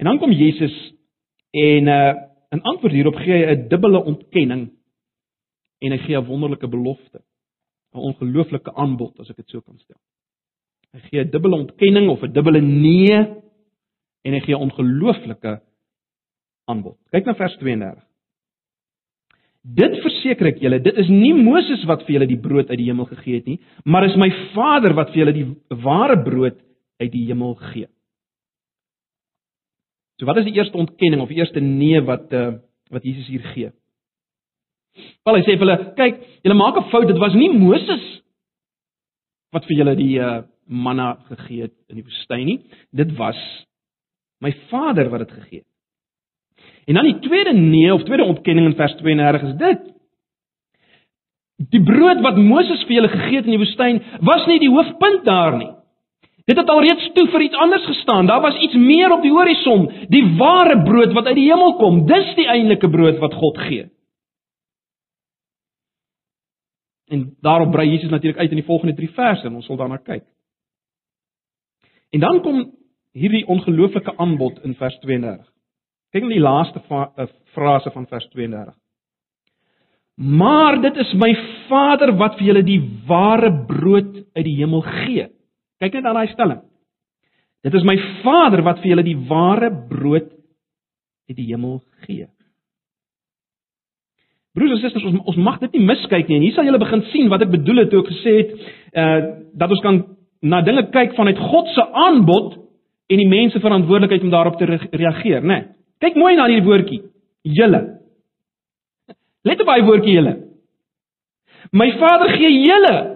En 0.00 0.08
dan 0.08 0.18
kom 0.18 0.32
Jesus 0.32 0.74
en 1.50 1.90
uh 1.90 2.14
in 2.54 2.62
antwoord 2.62 2.94
hierop 2.94 3.16
gee 3.18 3.34
hy 3.34 3.54
'n 3.54 3.68
dubbele 3.68 3.98
ontkenning 4.04 4.68
en 5.82 5.92
hy 5.92 5.98
gee 5.98 6.16
'n 6.16 6.26
wonderlike 6.26 6.68
belofte. 6.68 7.18
'n 7.94 7.98
Ongelooflike 7.98 8.74
aanbod 8.74 9.18
as 9.20 9.30
ek 9.30 9.36
dit 9.36 9.48
so 9.48 9.60
kan 9.60 9.78
stel. 9.78 9.98
Hy 10.94 11.00
gee 11.10 11.24
'n 11.24 11.30
dubbele 11.30 11.56
ontkenning 11.56 12.08
of 12.08 12.22
'n 12.22 12.32
dubbele 12.32 12.60
nee 12.60 13.18
en 14.24 14.32
hy 14.32 14.40
gee 14.40 14.54
'n 14.54 14.64
ongelooflike 14.66 15.60
aanbod. 16.70 16.98
Kyk 17.10 17.26
na 17.26 17.34
vers 17.34 17.56
32. 17.58 18.02
Dit 19.64 19.96
verseker 20.04 20.46
ek 20.46 20.60
julle, 20.60 20.78
dit 20.84 20.96
is 21.00 21.08
nie 21.08 21.32
Moses 21.32 21.84
wat 21.88 22.02
vir 22.04 22.18
julle 22.18 22.28
die 22.28 22.40
brood 22.40 22.68
uit 22.68 22.78
die 22.78 22.90
hemel 22.90 23.06
gegee 23.08 23.40
het 23.40 23.46
nie, 23.46 23.60
maar 23.84 24.04
is 24.04 24.16
my 24.16 24.28
Vader 24.52 24.92
wat 24.94 25.10
vir 25.10 25.24
julle 25.24 25.32
die 25.32 25.46
ware 25.82 26.18
brood 26.22 26.58
uit 27.00 27.12
die 27.12 27.26
hemel 27.26 27.54
gee. 27.72 27.88
So 30.20 30.26
wat 30.26 30.36
is 30.36 30.44
die 30.44 30.54
eerste 30.54 30.76
ontkenning 30.76 31.22
of 31.22 31.32
die 31.32 31.40
eerste 31.40 31.60
nee 31.60 32.00
wat 32.04 32.32
uh, 32.32 32.60
wat 32.92 33.02
Jesus 33.02 33.26
hier 33.26 33.42
gee? 33.54 33.72
Wel 35.24 35.40
hy 35.40 35.42
sê 35.42 35.56
vir 35.56 35.64
hulle, 35.64 35.78
kyk, 35.96 36.20
julle 36.44 36.58
maak 36.60 36.76
'n 36.78 36.90
fout, 36.92 37.08
dit 37.08 37.18
was 37.18 37.34
nie 37.34 37.48
Moses 37.48 38.04
wat 39.50 39.64
vir 39.64 39.78
julle 39.80 39.96
die 39.96 40.20
uh, 40.20 40.42
manna 40.66 41.14
gegee 41.28 41.62
het 41.68 41.74
in 41.88 42.00
die 42.00 42.06
woestyn 42.06 42.44
nie. 42.48 42.58
Dit 42.90 43.14
was 43.18 43.38
my 44.44 44.52
Vader 44.70 45.10
wat 45.12 45.26
dit 45.26 45.32
gegee 45.32 45.62
het. 45.62 45.70
En 46.84 46.94
dan 46.98 47.08
die 47.08 47.18
tweede 47.24 47.52
nee 47.52 47.92
of 47.92 48.04
tweede 48.04 48.24
ontkenning 48.24 48.66
in 48.66 48.76
vers 48.76 48.94
32 49.00 49.42
is 49.42 49.54
dit. 49.60 49.86
Die 51.70 51.82
brood 51.82 52.20
wat 52.20 52.36
Moses 52.36 52.82
vir 52.84 52.98
julle 52.98 53.12
gegee 53.12 53.38
het 53.38 53.48
in 53.48 53.56
die 53.56 53.62
woestyn 53.62 54.02
was 54.20 54.46
nie 54.50 54.58
die 54.60 54.72
hoofpunt 54.72 55.24
daar 55.24 55.56
nie. 55.58 55.70
Dit 56.44 56.58
het 56.60 56.68
alreeds 56.68 57.06
toe 57.16 57.24
vir 57.32 57.46
iets 57.46 57.56
anders 57.56 57.86
gestaan. 57.88 58.26
Daar 58.26 58.42
was 58.44 58.58
iets 58.60 58.74
meer 58.76 59.12
op 59.12 59.22
die 59.24 59.32
horison, 59.32 59.86
die 60.12 60.24
ware 60.36 60.82
brood 60.84 61.14
wat 61.16 61.26
uit 61.26 61.38
die 61.38 61.48
hemel 61.48 61.76
kom. 61.80 62.02
Dis 62.06 62.34
die 62.36 62.48
eintlike 62.48 62.90
brood 62.90 63.18
wat 63.22 63.34
God 63.40 63.58
gee. 63.64 63.86
En 67.08 67.36
daarop 67.40 67.70
brei 67.70 67.88
Jesus 67.88 68.10
natuurlik 68.10 68.38
uit 68.38 68.50
in 68.50 68.60
die 68.60 68.64
volgende 68.66 68.94
3 68.94 69.10
verse 69.16 69.46
en 69.46 69.54
ons 69.54 69.66
sal 69.66 69.80
daarna 69.80 69.96
kyk. 69.96 70.24
En 72.14 72.22
dan 72.22 72.40
kom 72.42 72.62
hierdie 73.14 73.46
ongelooflike 73.50 74.16
aanbod 74.22 74.60
in 74.66 74.76
vers 74.78 74.96
32. 75.02 75.46
Kyk 76.14 76.26
net 76.26 76.36
die 76.36 76.42
laaste 76.42 76.82
eh, 76.86 77.26
frase 77.54 77.90
van 77.94 78.06
vers 78.10 78.26
32. 78.30 78.74
Maar 80.14 80.78
dit 80.82 81.00
is 81.02 81.10
my 81.18 81.32
Vader 81.66 82.12
wat 82.20 82.36
vir 82.38 82.52
julle 82.52 82.62
die 82.62 82.78
ware 83.08 83.50
brood 83.66 84.20
uit 84.36 84.44
die 84.46 84.54
hemel 84.60 84.84
gee. 84.86 85.26
Kyk 85.82 85.98
net 85.98 86.06
aan 86.06 86.20
daai 86.20 86.30
stelling. 86.30 86.62
Dit 87.66 87.74
is 87.74 87.86
my 87.88 87.96
Vader 88.22 88.62
wat 88.62 88.78
vir 88.82 88.92
julle 88.92 89.06
die 89.06 89.18
ware 89.26 89.72
brood 89.90 90.30
uit 91.26 91.36
die 91.36 91.48
hemel 91.48 91.80
gee. 92.06 92.28
Broers 94.54 94.76
en 94.76 94.84
susters, 94.84 95.06
ons 95.08 95.32
ons 95.32 95.38
mag 95.42 95.58
dit 95.64 95.72
nie 95.74 95.86
miskyk 95.88 96.28
nie. 96.28 96.38
En 96.38 96.46
hier 96.46 96.54
sal 96.54 96.68
julle 96.68 96.78
begin 96.78 97.02
sien 97.10 97.30
wat 97.32 97.42
ek 97.42 97.50
bedoel 97.56 97.82
het 97.82 97.90
toe 97.90 98.04
ek 98.04 98.12
gesê 98.12 98.34
het 98.38 98.52
uh 99.02 99.22
dat 99.58 99.70
ons 99.70 99.82
kan 99.82 100.04
na 100.44 100.60
dinge 100.64 100.86
kyk 100.92 101.16
vanuit 101.16 101.40
God 101.40 101.72
se 101.72 101.84
aanbod 102.04 102.54
en 103.08 103.20
die 103.20 103.28
mense 103.28 103.60
verantwoordelikheid 103.60 104.24
om 104.26 104.32
daarop 104.32 104.58
te 104.60 104.68
reageer, 104.68 105.40
né? 105.40 105.48
Nee. 105.48 105.66
Kyk 106.04 106.16
mooi 106.20 106.34
na 106.36 106.46
hierdie 106.50 106.66
woordjie, 106.66 107.00
julle. 107.56 107.80
Let 109.44 109.60
op 109.60 109.68
daai 109.70 109.86
woordjie 109.88 110.18
julle. 110.18 110.34
My 111.72 111.90
Vader 111.98 112.36
gee 112.36 112.52
julle 112.66 113.14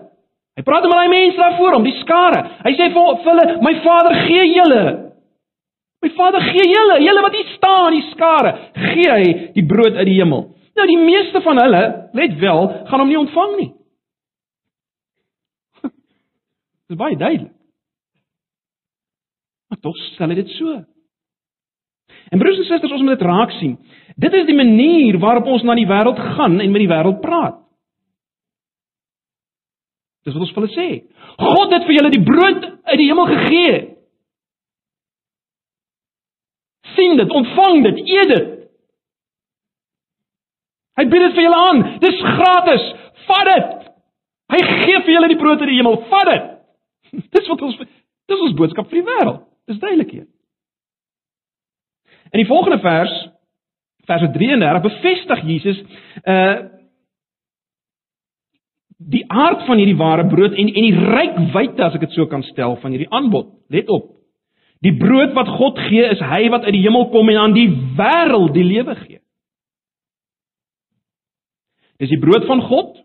Hy 0.59 0.65
praat 0.67 0.89
met 0.89 0.91
daai 0.91 1.11
mense 1.13 1.39
daar 1.39 1.55
voor 1.55 1.77
hom, 1.77 1.85
die 1.87 1.95
skare. 2.01 2.41
Hy 2.65 2.73
sê 2.75 2.89
vir 2.91 3.19
hulle, 3.29 3.45
"My 3.63 3.75
Vader 3.85 4.15
gee 4.27 4.47
julle. 4.57 4.83
My 6.03 6.11
Vader 6.17 6.41
gee 6.41 6.67
julle, 6.67 6.97
julle 7.01 7.23
wat 7.23 7.35
hier 7.35 7.53
staan, 7.55 7.93
die 7.93 8.07
skare, 8.11 8.53
gee 8.75 9.11
hy 9.11 9.53
die 9.55 9.67
brood 9.67 9.95
uit 9.95 10.07
die 10.07 10.19
hemel." 10.19 10.49
Nou 10.77 10.87
die 10.87 10.99
meeste 10.99 11.41
van 11.41 11.59
hulle, 11.59 12.11
let 12.13 12.39
wel, 12.41 12.69
gaan 12.87 13.01
hom 13.01 13.09
nie 13.09 13.19
ontvang 13.19 13.57
nie. 13.57 13.71
Dit 16.89 16.97
is 16.97 17.03
baie 17.03 17.17
duidelik. 17.17 17.55
Maar 19.69 19.81
tog 19.85 19.97
stel 20.15 20.33
hy 20.33 20.39
dit 20.39 20.55
so. 20.57 20.79
En 22.33 22.41
broers 22.41 22.57
en 22.57 22.65
susters, 22.65 22.93
ons 22.93 23.05
moet 23.05 23.19
dit 23.19 23.27
raak 23.29 23.53
sien. 23.59 23.77
Dit 24.17 24.33
is 24.33 24.47
die 24.49 24.57
manier 24.57 25.19
waarop 25.21 25.49
ons 25.53 25.65
na 25.65 25.77
die 25.77 25.89
wêreld 25.89 26.19
gaan 26.37 26.57
en 26.61 26.73
met 26.73 26.85
die 26.85 26.91
wêreld 26.91 27.21
praat. 27.21 27.61
Dis 30.25 30.35
wat 30.35 30.45
ons 30.45 30.55
vir 30.57 30.65
hulle 30.65 30.75
sê. 30.77 30.89
God 31.41 31.77
het 31.77 31.85
vir 31.89 31.99
julle 31.99 32.13
die 32.17 32.25
brood 32.25 32.65
uit 32.65 32.99
die 33.01 33.09
hemel 33.11 33.31
gegee. 33.37 33.79
sien 36.99 37.17
dit, 37.17 37.31
ontvang 37.31 37.83
dit, 37.83 37.99
eet 38.11 38.31
dit. 38.35 38.47
Hy 40.99 41.05
bied 41.07 41.25
dit 41.29 41.35
vir 41.37 41.45
julle 41.47 41.59
aan. 41.69 41.83
Dis 42.03 42.23
gratis. 42.27 42.87
Vat 43.29 43.51
dit. 43.53 43.75
Hy 44.55 44.61
gee 44.67 45.03
vir 45.05 45.13
julle 45.15 45.31
die 45.31 45.39
brood 45.39 45.63
uit 45.63 45.71
die 45.71 45.79
hemel. 45.79 46.01
Vat 46.11 46.31
dit. 46.33 46.49
Dis 47.35 47.49
wat 47.51 47.63
ons 47.63 47.79
dis 48.29 48.43
ons 48.45 48.57
boodskap 48.57 48.91
vir 48.91 49.01
die 49.01 49.09
wêreld. 49.09 49.45
Dis 49.69 49.81
duidelik 49.81 50.11
hier. 50.13 50.27
In 52.33 52.43
die 52.43 52.49
volgende 52.49 52.79
vers, 52.85 53.15
vers 54.09 54.27
33 54.35 54.83
bevestig 54.89 55.47
Jesus 55.53 55.81
uh 56.25 56.75
die 58.99 59.23
aard 59.31 59.61
van 59.69 59.79
hierdie 59.79 59.97
ware 59.97 60.25
brood 60.27 60.57
en 60.59 60.69
en 60.69 60.87
die 60.89 61.11
rykwyte 61.15 61.85
as 61.87 61.95
ek 61.95 62.03
dit 62.09 62.17
so 62.17 62.27
kan 62.27 62.43
stel 62.43 62.75
van 62.83 62.91
hierdie 62.91 63.11
aanbod. 63.15 63.53
Let 63.71 63.89
op. 63.95 64.09
Die 64.83 64.95
brood 64.99 65.37
wat 65.39 65.51
God 65.55 65.79
gee 65.87 66.03
is 66.11 66.23
hy 66.23 66.49
wat 66.51 66.67
uit 66.67 66.75
die 66.75 66.83
hemel 66.83 67.07
kom 67.15 67.31
en 67.31 67.39
aan 67.39 67.55
die 67.55 67.69
wêreld 67.99 68.57
die 68.57 68.67
lewe 68.67 68.97
gee. 69.05 69.21
Dis 72.03 72.11
die 72.11 72.19
brood 72.23 72.47
van 72.51 72.63
God. 72.67 72.97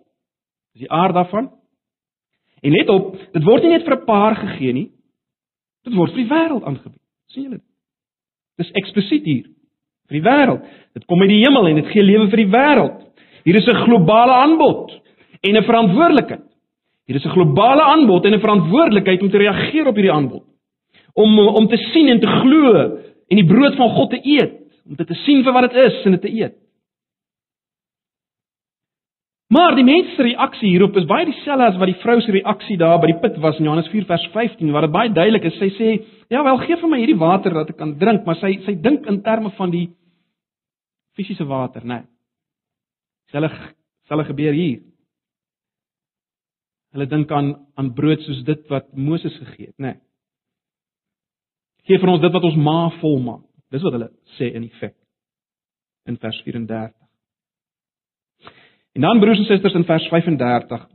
Dis 0.73 0.87
die 0.87 0.91
aard 0.91 1.13
daarvan. 1.17 1.51
En 2.63 2.71
let 2.71 2.89
op, 2.89 3.15
dit 3.33 3.43
word 3.43 3.63
nie 3.63 3.73
net 3.75 3.85
vir 3.85 3.97
'n 3.97 4.05
paar 4.05 4.35
gegee 4.35 4.73
nie. 4.73 4.89
Dit 5.83 5.93
word 5.93 6.13
vir 6.13 6.23
die 6.23 6.31
wêreld 6.31 6.63
aangebied. 6.63 7.01
sien 7.27 7.43
julle? 7.43 7.61
Dis 8.57 8.71
eksplisiet 8.71 9.25
hier 9.25 9.43
vir 10.07 10.19
die 10.19 10.23
wêreld. 10.23 10.63
Dit 10.93 11.05
kom 11.09 11.21
uit 11.21 11.29
die 11.29 11.43
hemel 11.43 11.67
en 11.67 11.75
dit 11.81 11.91
gee 11.91 12.03
lewe 12.03 12.29
vir 12.29 12.43
die 12.43 12.51
wêreld. 12.53 12.99
Hier 13.43 13.55
is 13.55 13.67
'n 13.67 13.83
globale 13.85 14.33
aanbod 14.33 14.91
en 15.41 15.57
'n 15.57 15.63
verantwoordelikheid. 15.63 16.47
Hier 17.07 17.15
is 17.15 17.25
'n 17.25 17.35
globale 17.35 17.81
aanbod 17.81 18.25
en 18.25 18.33
'n 18.33 18.39
verantwoordelikheid 18.39 19.21
om 19.21 19.29
te 19.29 19.37
reageer 19.37 19.87
op 19.87 19.95
hierdie 19.95 20.11
aanbod. 20.11 20.43
Om 21.15 21.39
om 21.39 21.67
te 21.67 21.77
sien 21.77 22.07
en 22.07 22.19
te 22.19 22.27
glo 22.27 22.99
en 23.27 23.37
die 23.37 23.45
brood 23.45 23.75
van 23.75 23.89
God 23.89 24.09
te 24.09 24.19
eet, 24.23 24.53
om 24.87 24.95
dit 24.95 25.07
te 25.07 25.13
sien 25.25 25.43
vir 25.43 25.53
wat 25.53 25.71
dit 25.71 25.85
is 25.85 26.05
en 26.05 26.11
dit 26.11 26.21
te 26.21 26.31
eet. 26.31 26.55
Maar 29.53 29.75
die 29.75 29.85
mens 29.85 30.15
se 30.15 30.23
reaksie 30.23 30.69
hierop 30.71 30.95
is 30.97 31.05
baie 31.05 31.25
dieselfde 31.27 31.65
as 31.67 31.75
wat 31.77 31.89
die 31.91 31.99
vrou 32.01 32.15
se 32.23 32.31
reaksie 32.33 32.77
daar 32.79 32.97
by 33.01 33.11
die 33.11 33.19
put 33.21 33.35
was 33.43 33.59
in 33.59 33.67
Johannes 33.67 33.89
4 33.91 34.05
vers 34.09 34.23
15 34.33 34.71
waar 34.73 34.87
dit 34.87 34.93
baie 34.93 35.11
duidelik 35.13 35.45
is. 35.49 35.57
Sy 35.59 35.69
sê: 35.77 35.89
"Ja, 36.31 36.43
wel 36.43 36.57
gee 36.63 36.77
vir 36.77 36.89
my 36.89 36.97
hierdie 36.97 37.19
water 37.19 37.53
dat 37.53 37.69
ek 37.69 37.77
kan 37.77 37.97
drink," 37.99 38.25
maar 38.25 38.35
sy 38.35 38.53
sy 38.65 38.73
dink 38.81 39.05
in 39.05 39.21
terme 39.21 39.51
van 39.57 39.71
die 39.71 39.89
fisiese 41.13 41.45
water, 41.45 41.85
né? 41.85 41.87
Nee. 41.87 42.03
Selfe 43.31 43.75
selfe 44.07 44.25
gebeur 44.31 44.53
hier. 44.53 44.81
Hulle 46.93 47.05
dink 47.05 47.31
aan 47.31 47.55
aan 47.75 47.93
brood 47.93 48.21
soos 48.21 48.43
dit 48.43 48.69
wat 48.69 48.93
Moses 48.95 49.37
gegee 49.37 49.67
het, 49.67 49.77
né? 49.77 49.87
Nee. 49.87 49.99
gee 51.85 51.99
vir 51.99 52.09
ons 52.09 52.21
dit 52.21 52.31
wat 52.31 52.43
ons 52.43 52.55
ma 52.55 52.89
volmaak. 53.01 53.43
Dis 53.71 53.83
wat 53.83 53.93
hulle 53.93 54.09
sê 54.37 54.53
in 54.55 54.63
effek 54.63 54.95
in 56.07 56.17
vers 56.17 56.41
34. 56.43 57.02
En 58.93 59.01
dan 59.01 59.19
broers 59.19 59.39
en 59.41 59.45
susters 59.49 59.73
in 59.73 59.85
vers 59.89 60.07
35 60.07 60.89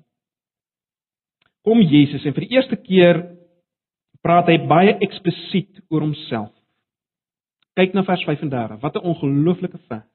kom 1.66 1.80
Jesus 1.84 2.24
en 2.24 2.32
vir 2.32 2.46
die 2.46 2.54
eerste 2.56 2.78
keer 2.80 3.18
praat 4.24 4.48
hy 4.48 4.56
baie 4.70 4.94
eksplisiet 5.04 5.82
oor 5.92 6.06
homself. 6.06 6.52
Kyk 7.78 7.92
na 7.94 8.02
vers 8.06 8.24
35. 8.26 8.80
Wat 8.82 8.96
'n 8.96 9.04
ongelooflike 9.10 9.78
vers. 9.88 10.14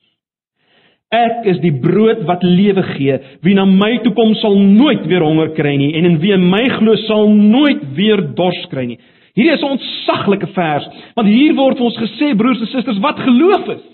Ek 1.14 1.46
is 1.46 1.60
die 1.62 1.74
brood 1.80 2.24
wat 2.26 2.44
lewe 2.44 2.84
gee. 2.98 3.20
Wie 3.42 3.54
na 3.54 3.66
my 3.66 4.00
toe 4.04 4.14
kom 4.14 4.34
sal 4.36 4.58
nooit 4.58 5.06
weer 5.06 5.22
honger 5.22 5.54
kry 5.54 5.76
nie 5.78 5.94
en 5.94 6.06
in 6.06 6.20
wie 6.20 6.38
my 6.38 6.64
glo 6.80 6.96
sal 6.96 7.30
nooit 7.30 7.84
weer 7.96 8.34
dors 8.36 8.66
kry 8.70 8.86
nie. 8.86 9.00
Hierdie 9.36 9.54
is 9.54 9.62
'n 9.62 9.78
ontsaglike 9.78 10.48
vers, 10.54 10.88
want 11.16 11.28
hier 11.28 11.54
word 11.56 11.78
vir 11.78 11.86
ons 11.86 11.98
gesê 11.98 12.36
broers 12.38 12.60
en 12.60 12.68
susters 12.68 13.00
wat 13.00 13.20
geloof 13.20 13.70
is. 13.70 13.86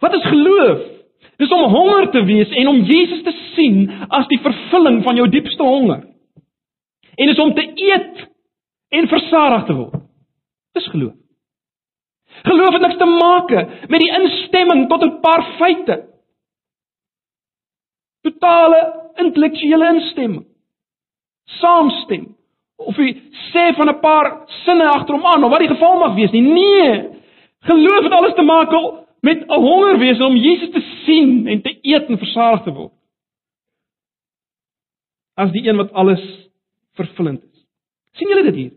Wat 0.00 0.14
is 0.14 0.22
geloof? 0.22 0.95
Dis 1.36 1.52
om 1.52 1.70
honger 1.72 2.10
te 2.10 2.24
wees 2.24 2.50
en 2.50 2.68
om 2.68 2.80
Jesus 2.88 3.22
te 3.22 3.34
sien 3.54 3.90
as 4.08 4.26
die 4.30 4.40
vervulling 4.40 5.02
van 5.04 5.16
jou 5.16 5.28
diepste 5.28 5.62
honger. 5.62 6.06
En 7.16 7.28
is 7.28 7.38
om 7.40 7.54
te 7.54 7.66
eet 7.74 8.26
en 8.88 9.08
versadig 9.08 9.64
te 9.66 9.76
word. 9.76 10.02
Dis 10.76 10.88
geloof. 10.92 11.14
Geloof 12.46 12.72
het 12.72 12.82
niks 12.82 12.98
te 13.00 13.08
maak 13.08 13.52
met 13.88 14.00
die 14.00 14.12
instemming 14.12 14.88
tot 14.88 15.02
'n 15.02 15.20
paar 15.20 15.42
feite. 15.58 15.96
Totale 18.22 19.10
intellektuele 19.14 19.94
instemming. 19.94 20.46
Saamstem. 21.44 22.34
Of 22.76 22.96
jy 22.96 23.14
sê 23.52 23.74
van 23.76 23.88
'n 23.88 24.00
paar 24.00 24.44
sinne 24.64 24.88
agterom 24.88 25.26
aan 25.26 25.44
of 25.44 25.50
wat 25.50 25.58
die 25.58 25.74
geval 25.74 25.98
mag 25.98 26.14
wees 26.14 26.30
nie. 26.30 26.42
Nee. 26.42 27.08
Geloof 27.60 28.02
het 28.02 28.12
alles 28.12 28.34
te 28.34 28.42
maak 28.42 28.72
met 29.26 29.44
'n 29.44 29.60
honger 29.68 29.98
wees 29.98 30.20
om 30.20 30.36
Jesus 30.36 30.70
te 30.70 30.82
sien 31.04 31.46
en 31.46 31.62
te 31.62 31.76
eet 31.82 32.08
en 32.08 32.18
versadig 32.18 32.62
te 32.64 32.72
word. 32.72 32.92
As 35.34 35.52
die 35.52 35.66
een 35.68 35.76
wat 35.76 35.92
alles 35.92 36.22
vervullend 36.94 37.42
is. 37.42 37.64
sien 38.16 38.28
julle 38.28 38.50
dit 38.50 38.54
hier? 38.54 38.72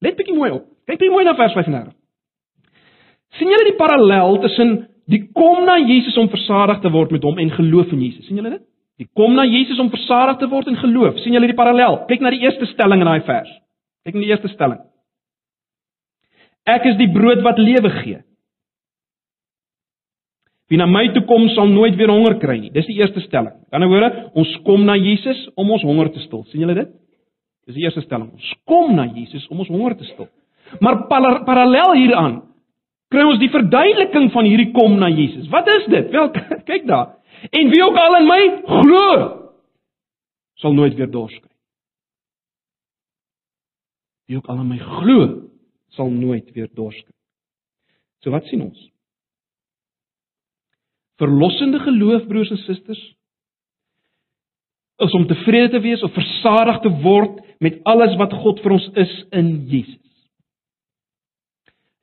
Let 0.00 0.16
bietjie 0.16 0.36
mooi 0.36 0.50
op. 0.50 0.64
Kyk 0.84 0.98
bietjie 0.98 1.14
mooi 1.14 1.24
na 1.24 1.34
vers 1.34 1.52
35 1.52 1.94
sien 3.38 3.50
julle 3.50 3.66
die 3.68 3.78
parallel 3.78 4.38
tussen 4.44 4.74
die 5.10 5.24
kom 5.36 5.64
na 5.66 5.76
Jesus 5.82 6.16
om 6.20 6.30
versadig 6.32 6.80
te 6.80 6.92
word 6.92 7.12
met 7.12 7.24
hom 7.26 7.40
en 7.42 7.52
geloof 7.52 7.92
in 7.92 8.04
Jesus? 8.06 8.26
sien 8.28 8.38
julle 8.40 8.54
dit? 8.56 8.64
Die 9.02 9.08
kom 9.18 9.34
na 9.34 9.44
Jesus 9.48 9.80
om 9.82 9.90
versadig 9.90 10.38
te 10.38 10.48
word 10.48 10.70
en 10.70 10.78
geloof. 10.78 11.18
sien 11.22 11.34
julle 11.34 11.50
die 11.50 11.58
parallel? 11.58 12.04
Kyk 12.08 12.22
na 12.22 12.30
die 12.30 12.44
eerste 12.46 12.68
stelling 12.70 13.02
in 13.02 13.10
daai 13.10 13.24
vers. 13.26 13.50
Kyk 14.06 14.14
na 14.14 14.22
die 14.22 14.30
eerste 14.30 14.50
stelling. 14.52 14.80
Ek 16.70 16.86
is 16.88 16.96
die 17.00 17.10
brood 17.12 17.42
wat 17.44 17.58
lewe 17.58 17.90
gee. 17.98 18.20
Wie 20.72 20.78
na 20.80 20.86
my 20.88 21.08
toe 21.12 21.24
kom 21.28 21.44
sal 21.52 21.68
nooit 21.68 21.96
weer 21.98 22.08
honger 22.08 22.38
kry 22.40 22.56
nie. 22.58 22.70
Dis 22.72 22.86
die 22.88 22.96
eerste 22.96 23.20
stelling. 23.26 23.52
Aan 23.68 23.84
die 23.84 23.88
ander 23.88 23.90
woorde, 23.92 24.30
ons 24.40 24.54
kom 24.64 24.86
na 24.88 24.96
Jesus 24.96 25.42
om 25.60 25.70
ons 25.76 25.84
honger 25.84 26.08
te 26.14 26.22
stil. 26.24 26.44
sien 26.48 26.64
julle 26.64 26.76
dit? 26.78 26.94
Dis 27.68 27.76
die 27.76 27.84
eerste 27.84 28.00
stelling. 28.04 28.30
Ons 28.32 28.54
kom 28.68 28.94
na 28.96 29.04
Jesus 29.12 29.44
om 29.52 29.60
ons 29.60 29.68
honger 29.68 29.96
te 30.00 30.08
stil. 30.08 30.28
Maar 30.80 31.04
parallel 31.08 31.94
hieraan 32.00 32.40
kry 33.12 33.24
ons 33.28 33.38
die 33.38 33.50
verduideliking 33.52 34.30
van 34.34 34.48
hierdie 34.48 34.72
kom 34.74 34.96
na 34.98 35.10
Jesus. 35.12 35.46
Wat 35.52 35.68
is 35.70 35.84
dit? 35.92 36.08
Wel, 36.10 36.30
kyk 36.70 36.86
daar. 36.88 37.18
En 37.52 37.70
wie 37.70 37.82
ook 37.84 37.98
al 38.00 38.16
in 38.22 38.28
my 38.28 38.40
glo, 38.80 39.04
sal 40.62 40.72
nooit 40.74 40.96
weer 40.96 41.10
dors 41.10 41.34
kry. 41.36 41.52
Wie 44.26 44.40
ook 44.40 44.48
al 44.48 44.64
in 44.64 44.72
my 44.72 44.80
glo, 44.80 45.28
sal 45.92 46.10
nooit 46.10 46.48
weer 46.56 46.70
dors 46.72 46.96
kry. 46.96 47.12
So 48.24 48.32
wat 48.32 48.48
sien 48.48 48.64
ons? 48.64 48.80
Verlossende 51.22 51.78
geloof, 51.78 52.26
broers 52.26 52.50
en 52.50 52.60
susters, 52.64 53.02
is 55.04 55.14
om 55.14 55.26
tevrede 55.26 55.70
te 55.74 55.80
wees 55.82 56.02
of 56.02 56.14
versadig 56.14 56.80
te 56.82 56.90
word 57.02 57.40
met 57.62 57.80
alles 57.88 58.14
wat 58.20 58.34
God 58.42 58.60
vir 58.62 58.76
ons 58.76 58.86
is 59.02 59.14
in 59.34 59.50
Jesus. 59.70 60.00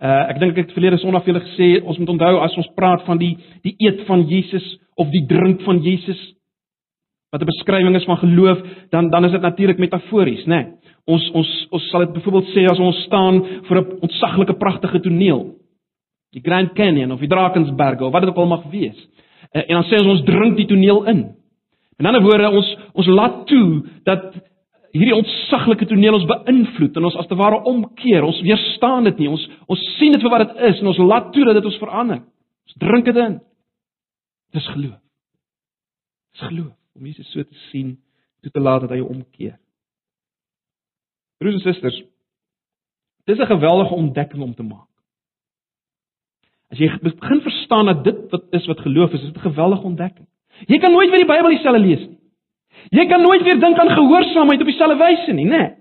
Uh 0.02 0.32
ek 0.34 0.40
dink 0.42 0.56
ek 0.56 0.66
het 0.66 0.76
verlede 0.76 1.00
Sondag 1.00 1.24
vir 1.24 1.34
julle 1.34 1.46
gesê 1.46 1.70
ons 1.86 2.00
moet 2.02 2.10
onthou 2.16 2.40
as 2.42 2.56
ons 2.58 2.72
praat 2.76 3.04
van 3.06 3.20
die 3.22 3.36
die 3.66 3.76
eet 3.86 4.04
van 4.08 4.26
Jesus 4.28 4.66
of 5.00 5.12
die 5.14 5.24
drink 5.30 5.62
van 5.68 5.80
Jesus 5.86 6.20
wat 7.32 7.42
'n 7.42 7.48
beskrywing 7.48 7.96
is 7.96 8.04
van 8.04 8.18
geloof, 8.18 8.60
dan 8.90 9.10
dan 9.10 9.26
is 9.26 9.32
dit 9.32 9.42
natuurlik 9.42 9.78
metafories, 9.78 10.46
né? 10.46 10.56
Nee. 10.56 10.74
Ons 11.06 11.30
ons 11.32 11.68
ons 11.70 11.90
sal 11.90 12.00
dit 12.06 12.14
byvoorbeeld 12.14 12.50
sê 12.54 12.66
as 12.70 12.80
ons 12.80 13.04
staan 13.04 13.46
voor 13.66 13.78
'n 13.78 14.00
ontsaglike 14.02 14.54
pragtige 14.54 15.00
toneel. 15.00 15.56
Die 16.32 16.44
Grand 16.44 16.74
Canyon 16.78 17.12
of 17.12 17.20
die 17.20 17.30
Drakensberge 17.32 18.06
of 18.06 18.14
wat 18.14 18.24
dit 18.24 18.32
ook 18.32 18.40
al 18.44 18.52
mag 18.52 18.64
wees. 18.72 18.98
Uh, 19.52 19.64
en 19.68 19.76
dan 19.80 19.88
sê 19.90 20.00
ons 20.00 20.14
ons 20.16 20.24
drink 20.28 20.58
die 20.58 20.68
toneel 20.70 21.04
in. 21.12 21.26
In 22.00 22.10
ander 22.10 22.24
woorde, 22.24 22.50
ons 22.50 22.70
ons 22.98 23.12
laat 23.12 23.44
toe 23.50 23.84
dat 24.08 24.32
hierdie 24.92 25.16
ontsaglike 25.16 25.88
toneel 25.88 26.18
ons 26.18 26.28
beïnvloed 26.28 26.98
en 27.00 27.08
ons 27.08 27.18
as 27.20 27.30
te 27.30 27.38
ware 27.40 27.62
omkeer. 27.70 28.26
Ons 28.28 28.42
weerstaan 28.46 29.08
dit 29.08 29.24
nie. 29.24 29.30
Ons 29.32 29.46
ons 29.72 29.88
sien 29.98 30.16
dit 30.16 30.24
vir 30.24 30.34
wat 30.34 30.48
dit 30.48 30.68
is 30.72 30.82
en 30.82 30.92
ons 30.92 31.02
laat 31.06 31.32
toe 31.36 31.48
dat 31.48 31.60
dit 31.60 31.70
ons 31.72 31.80
verander. 31.84 32.22
Ons 32.68 32.80
drink 32.84 33.08
dit 33.08 33.22
in. 33.24 33.40
Dis 34.56 34.68
geloof. 34.76 35.00
Dis 36.32 36.48
geloof 36.48 36.76
om 36.96 37.08
Jesus 37.08 37.32
so 37.32 37.44
te 37.44 37.60
sien, 37.70 37.96
toe 38.44 38.52
te 38.52 38.60
laat 38.60 38.84
dat 38.86 38.92
hy 38.96 39.00
omkeer. 39.04 39.56
Broers 41.42 41.58
en 41.58 41.64
susters, 41.64 41.98
dis 43.26 43.40
'n 43.40 43.54
geweldige 43.54 43.96
ontdekking 43.96 44.44
om 44.44 44.54
te 44.54 44.64
maak. 44.64 44.91
As 46.72 46.80
jy 46.80 46.88
begin 47.04 47.42
verstaan 47.44 47.86
dat 47.92 48.04
dit 48.04 48.32
wat 48.32 48.44
is 48.56 48.66
wat 48.70 48.80
geloof 48.80 49.12
is, 49.12 49.22
is 49.22 49.34
dit 49.34 49.38
'n 49.38 49.50
geweldige 49.50 49.84
ontdekking. 49.84 50.28
Jy 50.68 50.80
kan 50.80 50.92
nooit 50.92 51.10
weer 51.10 51.24
die 51.26 51.34
Bybel 51.34 51.50
dieselfde 51.50 51.80
lees 51.80 52.08
nie. 52.08 52.20
Jy 52.90 53.06
kan 53.08 53.22
nooit 53.22 53.44
weer 53.44 53.60
dink 53.60 53.80
aan 53.80 53.90
gehoorsaamheid 53.90 54.62
op 54.62 54.68
dieselfde 54.68 54.98
wyse 54.98 55.34
nie, 55.34 55.46
né? 55.46 55.58
Nee. 55.58 55.72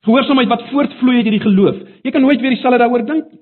Gehoorsaamheid 0.00 0.48
wat 0.48 0.68
voortvloei 0.70 1.16
uit 1.16 1.28
hierdie 1.28 1.44
geloof. 1.44 1.76
Jy 2.02 2.10
kan 2.10 2.20
nooit 2.20 2.40
weer 2.40 2.50
dieselfde 2.50 2.78
daaroor 2.78 3.06
dink 3.06 3.32
nie. 3.32 3.40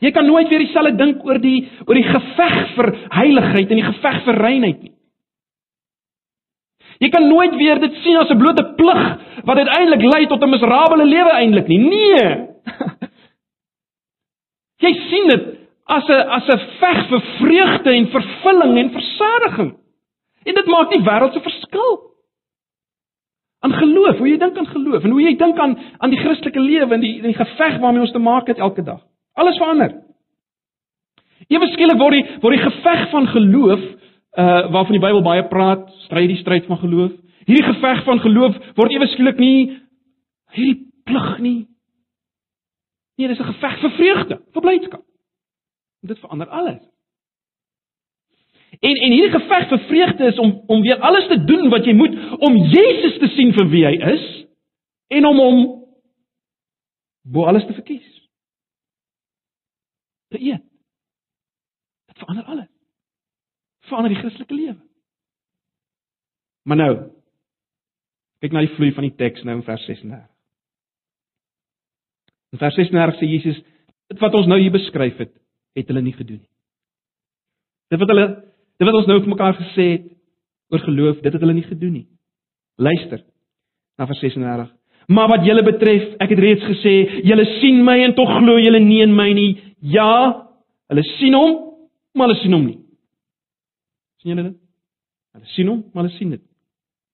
Jy 0.00 0.10
kan 0.10 0.26
nooit 0.26 0.48
weer 0.48 0.58
dieselfde 0.58 0.96
dink 0.96 1.24
oor 1.24 1.38
die 1.38 1.68
oor 1.86 1.94
die 1.94 2.06
geveg 2.08 2.74
vir 2.76 2.94
heiligheid 3.08 3.70
en 3.70 3.80
die 3.82 3.88
geveg 3.88 4.22
vir 4.24 4.40
reinheid 4.40 4.82
nie. 4.82 4.94
Jy 7.00 7.08
kan 7.08 7.28
nooit 7.28 7.54
weer 7.56 7.80
dit 7.80 7.94
sien 8.04 8.16
as 8.16 8.30
'n 8.30 8.38
blote 8.38 8.64
plig 8.76 9.02
wat 9.44 9.56
uiteindelik 9.56 10.02
lei 10.02 10.26
tot 10.26 10.42
'n 10.42 10.50
miserabele 10.50 11.04
lewe 11.04 11.32
eintlik 11.32 11.68
nie. 11.68 11.78
Nee. 11.78 12.48
Jy 14.80 14.92
sien 15.08 15.28
dit 15.28 15.48
as 15.86 16.08
'n 16.08 16.28
as 16.36 16.48
'n 16.48 16.60
veg 16.80 17.08
vir 17.08 17.20
vreugde 17.38 17.90
en 17.90 18.06
vervulling 18.08 18.78
en 18.78 18.90
versadiging. 18.90 19.72
En 20.44 20.54
dit 20.54 20.66
maak 20.66 20.90
nie 20.90 21.04
wêreld 21.04 21.32
se 21.32 21.40
verskil. 21.40 22.00
Aan 23.60 23.72
geloof, 23.72 24.18
hoe 24.18 24.28
jy 24.28 24.38
dink 24.38 24.56
aan 24.56 24.66
geloof 24.66 25.04
en 25.04 25.10
hoe 25.10 25.22
jy 25.22 25.36
dink 25.36 25.58
aan 25.58 25.78
aan 25.98 26.10
die 26.10 26.18
Christelike 26.18 26.60
lewe 26.60 26.94
en 26.94 27.00
die 27.00 27.20
die 27.22 27.34
geveg 27.34 27.78
waarmee 27.80 28.00
ons 28.00 28.12
te 28.12 28.18
maak 28.18 28.46
het 28.46 28.58
elke 28.58 28.82
dag. 28.82 29.00
Alles 29.34 29.58
verander. 29.58 29.92
Ewe 31.48 31.66
skielik 31.66 31.98
word 31.98 32.12
die 32.12 32.26
word 32.40 32.56
die 32.56 32.70
geveg 32.70 33.10
van 33.10 33.26
geloof 33.26 33.80
uh 34.38 34.70
waarvan 34.72 34.96
die 34.96 35.02
Bybel 35.02 35.22
baie 35.22 35.44
praat, 35.48 35.90
stry 36.06 36.26
die 36.26 36.40
stryd 36.40 36.66
van 36.66 36.78
geloof. 36.78 37.12
Hierdie 37.44 37.66
geveg 37.66 38.04
van 38.04 38.20
geloof 38.20 38.56
word 38.76 38.92
ewe 38.92 39.06
skielik 39.06 39.38
nie 39.38 39.76
hierdie 40.54 40.86
plig 41.04 41.38
nie. 41.38 41.69
Nee, 43.20 43.28
dis 43.28 43.38
'n 43.38 43.52
geveg 43.52 43.80
vir 43.80 43.90
vreugde, 43.90 44.36
vir 44.52 44.62
blydskap. 44.62 45.04
Dit 46.00 46.18
verander 46.18 46.48
alles. 46.48 46.82
En 48.80 48.96
en 48.96 49.12
hierdie 49.12 49.40
geveg 49.40 49.68
vir 49.68 49.78
vreugde 49.78 50.24
is 50.24 50.38
om 50.38 50.62
om 50.66 50.82
weer 50.82 51.00
alles 51.00 51.26
te 51.28 51.44
doen 51.44 51.68
wat 51.68 51.84
jy 51.84 51.92
moet 51.92 52.14
om 52.38 52.56
Jesus 52.56 53.18
te 53.18 53.26
sien 53.26 53.52
vir 53.52 53.68
wie 53.68 53.84
hy 53.84 53.92
is 54.12 54.46
en 55.06 55.26
om 55.26 55.36
hom 55.36 55.58
bo 57.22 57.44
alles 57.44 57.66
te 57.66 57.72
verkies. 57.72 58.28
Te 60.28 60.40
eet. 60.40 60.64
Dit 62.06 62.18
verander 62.18 62.44
alles. 62.44 62.72
Verander 63.80 64.14
die 64.14 64.20
Christelike 64.20 64.54
lewe. 64.54 64.80
Maar 66.62 66.76
nou 66.76 66.92
kyk 68.38 68.52
na 68.52 68.64
die 68.64 68.74
vloei 68.74 68.92
van 68.92 69.04
die 69.10 69.16
teks 69.16 69.42
nou 69.42 69.56
in 69.56 69.62
vers 69.62 69.84
36. 69.84 70.39
In 72.50 72.58
vers 72.58 72.74
36 72.74 73.20
sê 73.20 73.28
Jesus 73.30 73.58
dit 74.10 74.18
wat 74.18 74.34
ons 74.34 74.48
nou 74.50 74.58
hier 74.58 74.74
beskryf 74.74 75.18
het, 75.22 75.32
het 75.78 75.90
hulle 75.90 76.02
nie 76.02 76.16
gedoen 76.16 76.40
nie. 76.42 76.50
Dit 77.90 78.00
wat 78.02 78.10
hulle 78.10 78.26
dit 78.80 78.88
wat 78.88 78.98
ons 79.02 79.10
nou 79.10 79.18
vir 79.20 79.32
mekaar 79.34 79.58
gesê 79.58 79.86
het 79.94 80.08
oor 80.70 80.82
geloof, 80.86 81.20
dit 81.22 81.32
het 81.32 81.42
hulle 81.42 81.54
nie 81.54 81.66
gedoen 81.66 81.94
nie. 82.00 82.06
Luister 82.78 83.22
na 83.98 84.06
vers 84.08 84.22
36. 84.22 84.70
Maar 85.10 85.28
wat 85.28 85.44
julle 85.44 85.62
betref, 85.66 86.14
ek 86.22 86.30
het 86.32 86.40
reeds 86.40 86.66
gesê, 86.70 86.94
julle 87.26 87.44
sien 87.58 87.80
my 87.84 87.96
en 88.04 88.14
tog 88.14 88.30
glo 88.38 88.60
julle 88.62 88.78
nie 88.82 89.00
in 89.02 89.14
my 89.14 89.26
nie. 89.34 89.50
Ja, 89.82 90.46
hulle 90.92 91.04
sien 91.16 91.34
hom, 91.34 91.56
maar 92.14 92.30
hulle 92.30 92.40
sien 92.42 92.54
hom 92.54 92.66
nie. 92.68 92.78
sien 94.22 94.34
julle 94.34 94.46
dit? 94.50 94.58
Hulle 95.34 95.50
sien 95.56 95.70
hom, 95.70 95.82
maar 95.92 96.04
hulle 96.04 96.16
sien 96.16 96.34
dit. 96.36 96.42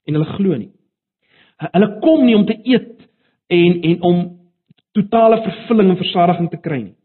En 0.07 0.19
hulle 0.19 0.29
glo 0.37 0.59
nie. 0.61 0.71
Hulle 1.65 1.89
kom 2.05 2.27
nie 2.27 2.37
om 2.37 2.45
te 2.49 2.59
eet 2.69 3.07
en 3.49 3.81
en 3.91 4.03
om 4.11 4.19
totale 4.97 5.43
vervulling 5.45 5.93
en 5.93 6.01
versadiging 6.01 6.49
te 6.53 6.61
kry 6.63 6.81
nie. 6.81 6.97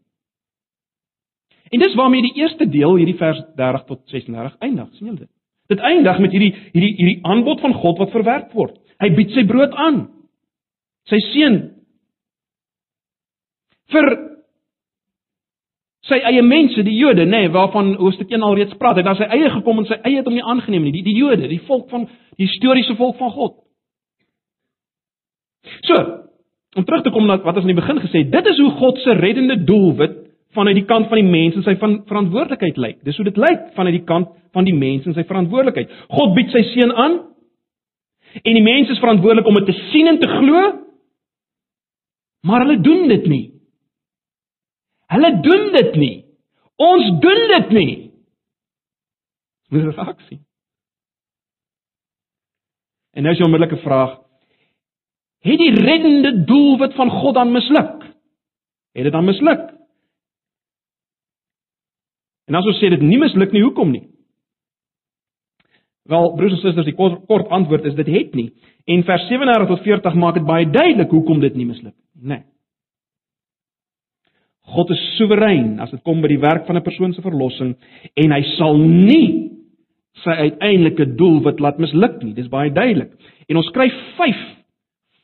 En 1.72 1.80
dis 1.80 1.94
waarmee 1.96 2.26
die 2.26 2.40
eerste 2.42 2.66
deel 2.68 2.98
hierdie 3.00 3.16
vers 3.16 3.40
30 3.56 3.84
tot 3.88 4.02
36 4.12 4.58
eindig, 4.60 4.90
sien 4.96 5.08
julle 5.08 5.24
dit? 5.24 5.30
Dit 5.72 5.80
eindig 5.80 6.18
met 6.20 6.34
hierdie 6.34 6.52
hierdie 6.72 6.90
hierdie 6.98 7.20
aanbod 7.24 7.62
van 7.64 7.74
God 7.80 8.02
wat 8.02 8.12
verwerk 8.12 8.50
word. 8.56 8.76
Hy 9.00 9.08
bied 9.16 9.32
sy 9.32 9.46
brood 9.48 9.72
aan. 9.80 10.02
Sy 11.08 11.20
seun 11.32 11.56
vir 13.92 14.08
sy 16.08 16.18
eie 16.28 16.42
mense, 16.44 16.82
die 16.84 16.96
Jode, 16.98 17.24
nê, 17.24 17.44
nee, 17.44 17.52
waarvan 17.54 17.94
Hoofstuk 18.00 18.32
1 18.32 18.42
al 18.42 18.56
reeds 18.58 18.76
praat. 18.78 18.98
Hy 18.98 19.04
het 19.06 19.20
sy 19.22 19.28
eie 19.38 19.50
gekom 19.54 19.80
en 19.80 19.88
sy 19.88 19.98
eie 20.02 20.18
het 20.18 20.28
hom 20.28 20.36
nie 20.36 20.44
aangeneem 20.44 20.88
nie. 20.88 20.94
Die 20.98 21.04
die 21.06 21.16
Jode, 21.16 21.48
die 21.48 21.62
volk 21.68 21.88
van 21.94 22.08
die 22.36 22.48
historiese 22.48 22.96
volk 22.98 23.16
van 23.20 23.32
God. 23.32 23.56
So, 25.86 25.98
om 26.76 26.84
terug 26.84 27.02
te 27.04 27.12
kom 27.12 27.26
na 27.26 27.38
wat 27.44 27.56
ons 27.56 27.66
in 27.66 27.74
die 27.74 27.80
begin 27.80 28.00
gesê 28.00 28.24
het, 28.24 28.30
dit 28.32 28.46
is 28.46 28.60
hoe 28.62 28.70
God 28.80 29.00
se 29.04 29.16
reddende 29.18 29.58
doelwit 29.68 30.18
vanuit 30.56 30.76
die 30.76 30.88
kant 30.88 31.08
van 31.08 31.20
die 31.20 31.28
mens 31.28 31.56
en 31.56 31.64
sy 31.66 31.74
van 31.80 31.98
verantwoordelikheid 32.08 32.78
lyk. 32.80 32.98
Dis 33.04 33.16
hoe 33.16 33.26
dit 33.28 33.40
lyk 33.40 33.70
vanuit 33.76 33.98
die 33.98 34.06
kant 34.08 34.32
van 34.52 34.68
die 34.68 34.76
mens 34.76 35.06
en 35.08 35.16
sy 35.16 35.24
verantwoordelikheid. 35.28 35.92
God 36.12 36.34
bied 36.36 36.52
sy 36.52 36.62
seun 36.74 36.92
aan 36.92 37.18
en 38.42 38.56
die 38.56 38.64
mens 38.64 38.92
is 38.92 39.00
verantwoordelik 39.00 39.48
om 39.48 39.60
dit 39.60 39.68
te 39.72 39.78
sien 39.90 40.08
en 40.08 40.20
te 40.20 40.28
glo. 40.28 40.62
Maar 42.48 42.64
hulle 42.64 42.80
doen 42.84 43.08
dit 43.08 43.26
nie. 43.30 43.44
Hulle 45.12 45.30
doen 45.44 45.68
dit 45.76 45.98
nie. 46.00 46.14
Ons 46.80 47.10
doen 47.20 47.42
dit 47.52 47.74
nie. 47.76 47.92
Dis 49.72 49.84
'n 49.84 49.94
reaksie. 49.96 50.40
En 53.12 53.22
nou 53.22 53.32
is 53.32 53.40
'n 53.40 53.44
onmiddellike 53.44 53.82
vraag: 53.82 54.18
Het 55.42 55.58
die 55.58 55.74
reddende 55.74 56.44
doelwit 56.46 56.94
van 56.94 57.10
God 57.10 57.34
dan 57.34 57.52
misluk? 57.52 58.02
Het 58.92 59.08
dit 59.08 59.12
dan 59.12 59.24
misluk? 59.24 59.70
En 62.46 62.58
as 62.58 62.66
ons 62.66 62.78
sê 62.82 62.90
dit 62.92 63.02
nie 63.02 63.18
misluk 63.18 63.52
nie, 63.54 63.62
hoekom 63.64 63.90
nie? 63.90 64.04
Wel, 66.10 66.32
broers 66.36 66.56
en 66.56 66.60
susters, 66.60 66.86
die 66.86 66.98
kort, 66.98 67.20
kort 67.30 67.50
antwoord 67.54 67.86
is 67.90 67.94
dit 67.98 68.08
het 68.10 68.34
nie. 68.38 68.48
En 68.90 69.04
vers 69.06 69.26
37 69.30 69.68
tot 69.70 69.84
40 69.84 70.16
maak 70.18 70.38
dit 70.38 70.46
baie 70.46 70.66
duidelik 70.70 71.10
hoekom 71.14 71.42
dit 71.42 71.54
nie 71.58 71.66
misluk 71.66 71.94
nie. 71.94 72.34
Nee. 72.34 72.42
God 74.72 74.90
is 74.94 75.00
soewerein 75.16 75.80
as 75.82 75.90
dit 75.90 76.02
kom 76.06 76.20
by 76.22 76.28
die 76.30 76.42
werk 76.42 76.66
van 76.66 76.76
'n 76.76 76.86
persoon 76.86 77.12
se 77.12 77.22
verlossing 77.22 77.74
en 78.14 78.32
hy 78.32 78.42
sal 78.56 78.78
nie 78.78 79.50
sy 80.22 80.30
uiteindelike 80.30 81.14
doel 81.16 81.40
wat 81.42 81.60
laat 81.60 81.78
misluk 81.78 82.22
nie. 82.22 82.34
Dis 82.34 82.48
baie 82.48 82.70
duidelik. 82.70 83.10
En 83.48 83.56
ons 83.56 83.70
kry 83.70 83.90
5 84.16 84.61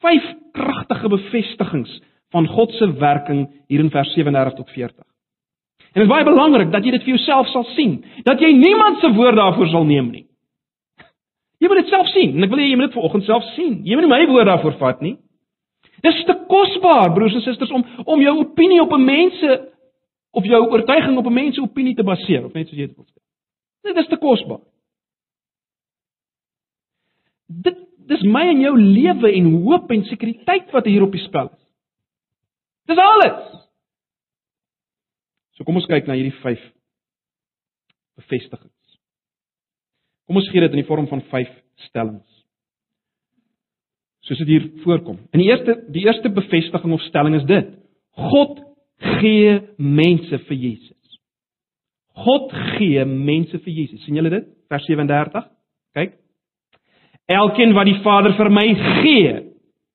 vyf 0.04 0.24
kragtige 0.52 1.08
bevestigings 1.08 2.00
van 2.34 2.46
God 2.46 2.72
se 2.76 2.92
werking 3.00 3.46
hier 3.66 3.80
in 3.80 3.90
vers 3.90 4.12
37 4.12 4.54
tot 4.54 4.70
40. 4.70 5.04
En 5.88 6.02
dit 6.02 6.02
is 6.02 6.10
baie 6.10 6.24
belangrik 6.24 6.72
dat 6.72 6.84
jy 6.84 6.92
dit 6.94 7.04
vir 7.06 7.14
jouself 7.16 7.48
sal 7.52 7.64
sien, 7.74 8.02
dat 8.26 8.40
jy 8.40 8.52
niemand 8.52 9.00
se 9.00 9.10
woord 9.16 9.38
daarvoor 9.38 9.70
sal 9.72 9.86
neem 9.88 10.10
nie. 10.12 10.26
Jy 11.58 11.70
moet 11.70 11.80
dit 11.82 11.90
self 11.90 12.10
sien 12.12 12.36
en 12.36 12.46
ek 12.46 12.52
wil 12.52 12.60
hê 12.62 12.68
jy 12.68 12.76
moet 12.78 12.90
dit 12.90 12.98
vanoggend 12.98 13.26
self 13.26 13.46
sien. 13.56 13.80
Jy 13.86 13.96
moet 13.96 14.06
nie 14.06 14.12
my 14.12 14.20
woord 14.30 14.50
daarvoor 14.50 14.76
vat 14.78 15.00
nie. 15.02 15.16
Dis 16.04 16.20
te 16.28 16.36
kosbaar, 16.46 17.10
broers 17.16 17.34
en 17.34 17.42
susters, 17.42 17.72
om 17.74 17.82
om 18.06 18.22
jou 18.22 18.36
opinie 18.44 18.82
op 18.82 18.92
'n 18.94 19.04
mense 19.04 19.58
of 20.30 20.44
jou 20.44 20.60
oortuiging 20.70 21.16
op 21.18 21.26
'n 21.26 21.32
mens 21.32 21.54
se 21.54 21.60
opinie 21.60 21.94
te 21.94 22.04
baseer, 22.04 22.44
of 22.44 22.52
net 22.52 22.68
soos 22.68 22.78
jy 22.78 22.86
dit 22.86 22.96
wil 22.96 23.06
sê. 23.06 23.18
Dit 23.82 23.96
is 23.96 24.06
te 24.06 24.16
kosbaar. 24.16 24.60
Dit 27.48 27.87
dis 28.08 28.24
my 28.24 28.46
en 28.48 28.64
jou 28.64 28.74
lewe 28.78 29.32
en 29.36 29.52
hoop 29.66 29.92
en 29.94 30.06
sekuriteit 30.08 30.72
wat 30.74 30.88
hier 30.88 31.04
op 31.04 31.12
die 31.14 31.22
spel 31.24 31.50
is. 31.52 31.64
Dis 32.88 33.02
alles. 33.02 33.44
So 35.58 35.66
kom 35.66 35.76
ons 35.80 35.88
kyk 35.90 36.08
na 36.08 36.16
hierdie 36.16 36.36
5 36.40 36.64
bevestigings. 38.18 38.98
Kom 40.28 40.40
ons 40.40 40.50
gee 40.52 40.62
dit 40.64 40.74
in 40.76 40.82
die 40.82 40.88
vorm 40.88 41.08
van 41.10 41.24
5 41.30 41.52
stellings 41.88 42.38
soos 44.28 44.40
dit 44.44 44.50
hier 44.52 44.66
voorkom. 44.84 45.18
In 45.32 45.42
die 45.42 45.48
eerste 45.48 45.78
die 45.92 46.04
eerste 46.06 46.30
bevestiging 46.32 46.92
of 46.92 47.04
stelling 47.08 47.36
is 47.38 47.46
dit: 47.48 47.70
God 48.28 48.60
gee 49.20 49.58
mense 49.76 50.40
vir 50.48 50.58
Jesus. 50.58 51.18
God 52.18 52.52
gee 52.76 53.04
mense 53.04 53.60
vir 53.62 53.72
Jesus. 53.72 54.02
sien 54.04 54.18
julle 54.18 54.32
dit? 54.32 54.48
Vers 54.68 54.84
37. 54.90 55.46
Kyk. 55.96 56.16
Elkeen 57.28 57.74
wat 57.76 57.88
die 57.88 57.98
Vader 58.04 58.32
vir 58.38 58.50
my 58.50 58.66
gee, 59.02 59.32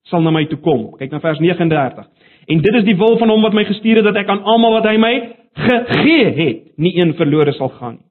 sal 0.10 0.22
na 0.22 0.32
my 0.34 0.46
toe 0.52 0.60
kom. 0.62 0.92
Kyk 1.00 1.12
na 1.12 1.22
vers 1.24 1.40
39. 1.42 2.10
En 2.54 2.62
dit 2.62 2.80
is 2.80 2.86
die 2.86 2.98
wil 3.00 3.18
van 3.18 3.32
hom 3.32 3.46
wat 3.46 3.56
my 3.58 3.64
gestuur 3.66 4.02
het 4.02 4.10
dat 4.10 4.20
ek 4.22 4.30
aan 4.30 4.44
almal 4.50 4.78
wat 4.78 4.90
hy 4.90 4.98
my 5.02 5.14
gegee 5.54 6.34
het, 6.38 6.66
nie 6.82 6.94
een 6.98 7.14
verlore 7.18 7.54
sal 7.58 7.72
gaan 7.78 7.98
nie. 7.98 8.08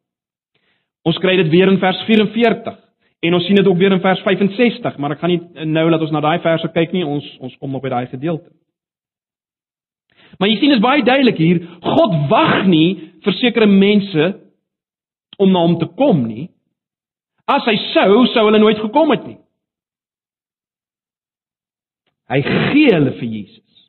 Ons 1.07 1.19
kry 1.19 1.35
dit 1.41 1.51
weer 1.51 1.71
in 1.71 1.81
vers 1.83 2.03
44. 2.07 2.79
En 3.23 3.35
ons 3.35 3.45
sien 3.47 3.59
dit 3.59 3.67
ook 3.67 3.79
weer 3.79 3.95
in 3.95 4.03
vers 4.03 4.21
65, 4.27 4.97
maar 4.99 5.15
ek 5.15 5.21
gaan 5.23 5.31
nie 5.31 5.67
nou 5.71 5.85
laat 5.91 6.03
ons 6.03 6.11
na 6.15 6.23
daai 6.25 6.41
verse 6.43 6.67
kyk 6.75 6.95
nie, 6.95 7.05
ons 7.07 7.27
ons 7.39 7.55
kom 7.61 7.71
nog 7.71 7.83
by 7.85 7.93
daai 7.93 8.07
gedeelte. 8.11 8.51
Maar 10.41 10.51
jy 10.51 10.57
sien 10.59 10.75
is 10.75 10.83
baie 10.83 11.05
duidelik 11.07 11.39
hier, 11.39 11.61
God 11.85 12.17
wag 12.33 12.65
nie 12.67 13.13
vir 13.23 13.37
sekere 13.39 13.69
mense 13.71 14.31
om 15.39 15.53
na 15.55 15.63
hom 15.63 15.77
te 15.79 15.87
kom 15.99 16.25
nie. 16.27 16.49
As 17.51 17.67
hy 17.67 17.77
sou, 17.91 18.27
sou 18.31 18.47
hulle 18.47 18.61
nooit 18.63 18.81
gekom 18.81 19.11
het 19.15 19.25
nie. 19.27 19.39
Hy 22.33 22.41
gee 22.47 22.93
hulle 22.95 23.13
vir 23.19 23.29
Jesus. 23.29 23.89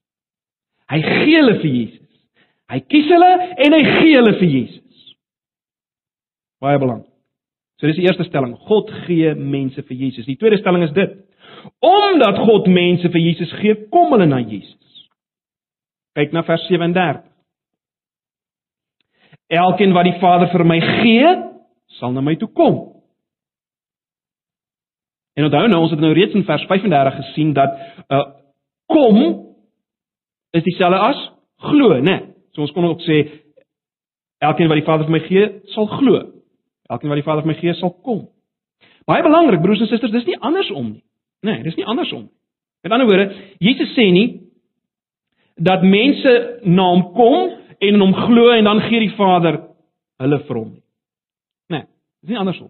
Hy 0.92 1.00
gee 1.06 1.38
hulle 1.38 1.58
vir 1.62 1.72
Jesus. 1.72 2.00
Hy 2.74 2.80
kies 2.89 3.10
hulle 3.12 3.32
en 3.66 3.76
hy 3.78 3.82
gee 3.88 4.16
hulle 4.18 4.34
vir 4.39 4.50
Jesus. 4.50 5.12
Baie 6.63 6.80
belangrik. 6.82 7.10
So 7.80 7.89
dis 7.89 8.00
die 8.00 8.08
eerste 8.08 8.26
stelling. 8.28 8.56
God 8.70 8.92
gee 9.06 9.34
mense 9.36 9.84
vir 9.84 9.98
Jesus. 10.06 10.28
Die 10.28 10.38
tweede 10.39 10.60
stelling 10.62 10.86
is 10.88 10.96
dit. 10.96 11.18
Omdat 11.84 12.42
God 12.48 12.68
mense 12.72 13.10
vir 13.12 13.24
Jesus 13.24 13.52
gee, 13.60 13.76
kom 13.92 14.12
hulle 14.16 14.28
na 14.28 14.39
Jesus. 14.44 14.80
Kyk 16.18 16.34
na 16.36 16.44
vers 16.48 16.66
37. 16.70 17.24
Elkeen 19.54 19.94
wat 19.96 20.08
die 20.08 20.18
Vader 20.22 20.50
vir 20.52 20.63
my 20.68 20.80
gee, 21.02 21.32
sal 22.00 22.13
na 22.16 22.24
my 22.24 22.36
toe 22.39 22.50
kom. 22.56 22.92
En 25.34 25.48
onthou 25.48 25.67
nou, 25.67 25.82
ons 25.82 25.91
het 25.91 26.00
nou 26.00 26.13
reeds 26.13 26.36
in 26.38 26.46
vers 26.46 26.65
35 26.69 27.15
gesien 27.22 27.54
dat 27.54 27.78
uh 28.08 28.26
kom 28.86 29.17
is 30.54 30.63
dieselfde 30.63 31.00
as 31.00 31.32
glo, 31.58 31.96
né? 31.98 32.02
Nee. 32.02 32.22
So 32.54 32.62
ons 32.62 32.72
kon 32.72 32.86
ook 32.86 33.02
sê 33.02 33.24
elkeen 34.43 34.69
wat 34.69 34.78
die 34.78 34.86
Vader 34.86 35.08
vir 35.08 35.15
my 35.15 35.22
gee, 35.26 35.48
sal 35.74 35.88
glo. 35.89 36.19
Elkeen 36.91 37.10
wat 37.10 37.22
die 37.22 37.26
Vader 37.26 37.46
vir 37.46 37.54
my 37.54 37.58
gee, 37.58 37.74
sal 37.80 37.96
kom. 38.06 38.28
Baie 39.10 39.24
belangrik, 39.24 39.63
broers 39.63 39.82
en 39.82 39.89
susters, 39.89 40.13
dis 40.13 40.28
nie 40.30 40.38
andersom 40.39 40.91
nie. 40.91 41.04
Nee, 41.43 41.63
dis 41.63 41.76
nie 41.80 41.88
andersom. 41.89 42.28
Met 42.84 42.93
ander 42.93 43.08
woorde, 43.08 43.32
Jesus 43.63 43.96
sê 43.98 44.10
nie 44.13 44.28
dat 45.56 45.84
mense 45.86 46.34
na 46.65 46.86
hom 46.91 47.04
kom 47.15 47.52
en 47.80 47.89
in 47.96 48.02
hom 48.02 48.13
glo 48.28 48.52
en 48.54 48.69
dan 48.69 48.84
gee 48.88 49.02
die 49.08 49.15
Vader 49.17 49.60
hulle 50.22 50.39
vir 50.48 50.60
hom 50.60 50.69
nie. 50.76 50.84
Nee, 51.74 51.88
dis 52.22 52.36
nie 52.36 52.41
andersom. 52.43 52.69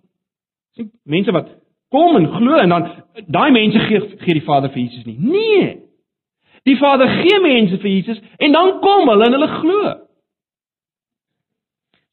Dis 0.78 0.90
mense 1.04 1.36
wat 1.36 1.52
kom 1.94 2.18
en 2.18 2.28
glo 2.34 2.58
en 2.58 2.74
dan 2.74 2.90
daai 3.30 3.52
mense 3.54 3.80
gee 3.88 4.02
gee 4.24 4.40
die 4.40 4.46
Vader 4.48 4.72
vir 4.74 4.82
Jesus 4.84 5.06
nie. 5.06 5.18
Nee. 5.20 5.70
Die 6.66 6.78
Vader 6.80 7.12
gee 7.22 7.40
mense 7.44 7.78
vir 7.84 7.92
Jesus 7.92 8.22
en 8.40 8.56
dan 8.56 8.80
kom 8.82 9.12
hulle 9.12 9.30
en 9.30 9.38
hulle 9.38 9.52
glo. 9.60 9.94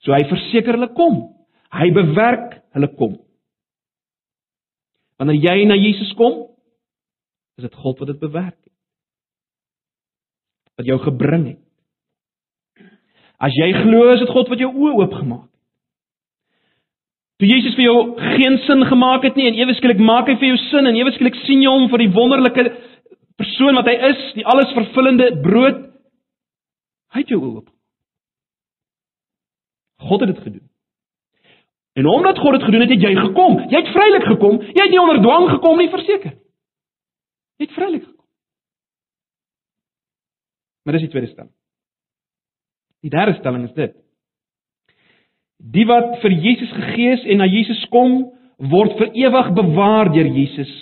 So 0.05 0.13
hy 0.17 0.23
verseker 0.29 0.77
hulle 0.77 0.93
kom. 0.97 1.21
Hy 1.73 1.91
bewerk 1.95 2.61
hulle 2.77 2.91
kom. 2.99 3.19
Wanneer 5.21 5.37
jy 5.37 5.67
na 5.69 5.77
Jesus 5.77 6.15
kom, 6.17 6.47
is 7.61 7.67
dit 7.69 7.75
God 7.83 7.99
wat 8.01 8.09
dit 8.09 8.21
bewerk 8.23 8.57
het. 8.57 8.77
Wat 10.81 10.89
jou 10.89 10.97
gebring 11.05 11.45
het. 11.53 11.61
As 13.41 13.53
jy 13.57 13.69
glo, 13.83 14.07
is 14.15 14.23
dit 14.25 14.33
God 14.33 14.49
wat 14.53 14.61
jou 14.61 14.71
oë 14.73 14.97
oopgemaak 15.03 15.45
het. 15.45 15.50
Toe 17.41 17.49
Jesus 17.49 17.73
vir 17.79 17.87
jou 17.87 17.99
geen 18.37 18.59
sin 18.67 18.85
gemaak 18.85 19.23
het 19.25 19.37
nie 19.39 19.47
en 19.49 19.57
ewe 19.57 19.73
skielik 19.79 20.01
maak 20.05 20.29
hy 20.29 20.35
vir 20.37 20.51
jou 20.51 20.59
sin 20.67 20.89
en 20.91 20.97
ewe 20.99 21.13
skielik 21.15 21.39
sien 21.47 21.63
jy 21.65 21.71
hom 21.73 21.87
vir 21.89 22.03
die 22.05 22.13
wonderlike 22.13 22.65
persoon 23.41 23.79
wat 23.79 23.89
hy 23.89 23.95
is, 24.11 24.25
die 24.37 24.45
alles 24.45 24.75
vervullende 24.77 25.31
brood. 25.41 25.79
Hy 27.15 27.23
het 27.23 27.33
jou 27.33 27.41
oop. 27.41 27.71
God 30.05 30.27
het 30.27 30.35
dit 30.35 30.43
gedoen. 30.45 30.67
En 31.97 32.07
omdat 32.13 32.39
God 32.39 32.59
dit 32.59 32.67
gedoen 32.69 32.85
het, 32.85 32.93
het 32.93 33.09
jy 33.09 33.15
gekom. 33.17 33.57
Jy 33.73 33.81
het 33.81 33.91
vrylik 33.95 34.29
gekom. 34.35 34.61
Jy 34.61 34.85
het 34.85 34.93
nie 34.93 35.01
onder 35.01 35.23
dwang 35.25 35.49
gekom 35.55 35.81
nie, 35.81 35.89
verseker. 35.93 36.37
Jy 37.57 37.67
het 37.67 37.75
vrylik 37.77 38.05
gekom. 38.05 38.29
Maar 40.85 40.97
dis 40.97 41.09
die 41.09 41.13
tweede 41.17 41.33
stelling. 41.33 41.53
Die 43.01 43.17
derde 43.17 43.39
stelling 43.41 43.65
is 43.65 43.77
dit. 43.81 43.97
Die 45.61 45.85
wat 45.87 46.21
vir 46.23 46.33
Jesus 46.33 46.71
gegee 46.73 47.13
is 47.19 47.27
en 47.29 47.43
na 47.43 47.49
Jesus 47.49 47.83
kom, 47.93 48.31
word 48.71 48.97
vir 48.99 49.13
ewig 49.27 49.53
bewaar 49.57 50.09
deur 50.13 50.29
Jesus 50.29 50.73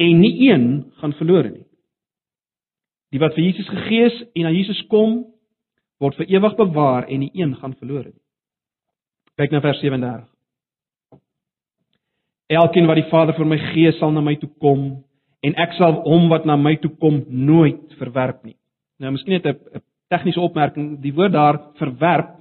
en 0.00 0.20
nie 0.20 0.50
een 0.50 0.66
gaan 1.00 1.14
verlore 1.16 1.50
nie. 1.50 1.64
Die 3.12 3.20
wat 3.22 3.36
vir 3.36 3.46
Jesus 3.48 3.68
gegee 3.70 4.10
is 4.10 4.22
en 4.36 4.44
na 4.48 4.52
Jesus 4.52 4.82
kom, 4.92 5.22
word 6.02 6.18
vir 6.20 6.28
ewig 6.36 6.56
bewaar 6.58 7.08
en 7.08 7.24
die 7.24 7.32
een 7.32 7.54
gaan 7.56 7.74
verlore. 7.80 8.12
Kyk 9.40 9.52
na 9.52 9.62
vers 9.64 9.80
37. 9.80 10.26
Elkeen 12.56 12.86
wat 12.86 13.00
die 13.00 13.08
Vader 13.10 13.36
vir 13.36 13.48
my 13.48 13.58
gee, 13.72 13.90
sal 13.98 14.12
na 14.12 14.22
my 14.24 14.36
toe 14.40 14.50
kom 14.62 14.86
en 15.44 15.56
ek 15.60 15.74
sal 15.78 16.00
hom 16.04 16.28
wat 16.30 16.46
na 16.48 16.56
my 16.60 16.76
toe 16.80 16.92
kom 17.00 17.22
nooit 17.28 17.96
verwerp 18.00 18.44
nie. 18.44 18.56
Nou 19.00 19.12
miskien 19.12 19.36
net 19.36 19.46
'n 19.46 19.82
tegniese 20.08 20.40
opmerking, 20.40 21.00
die 21.00 21.12
woord 21.12 21.32
daar 21.32 21.58
verwerp 21.78 22.36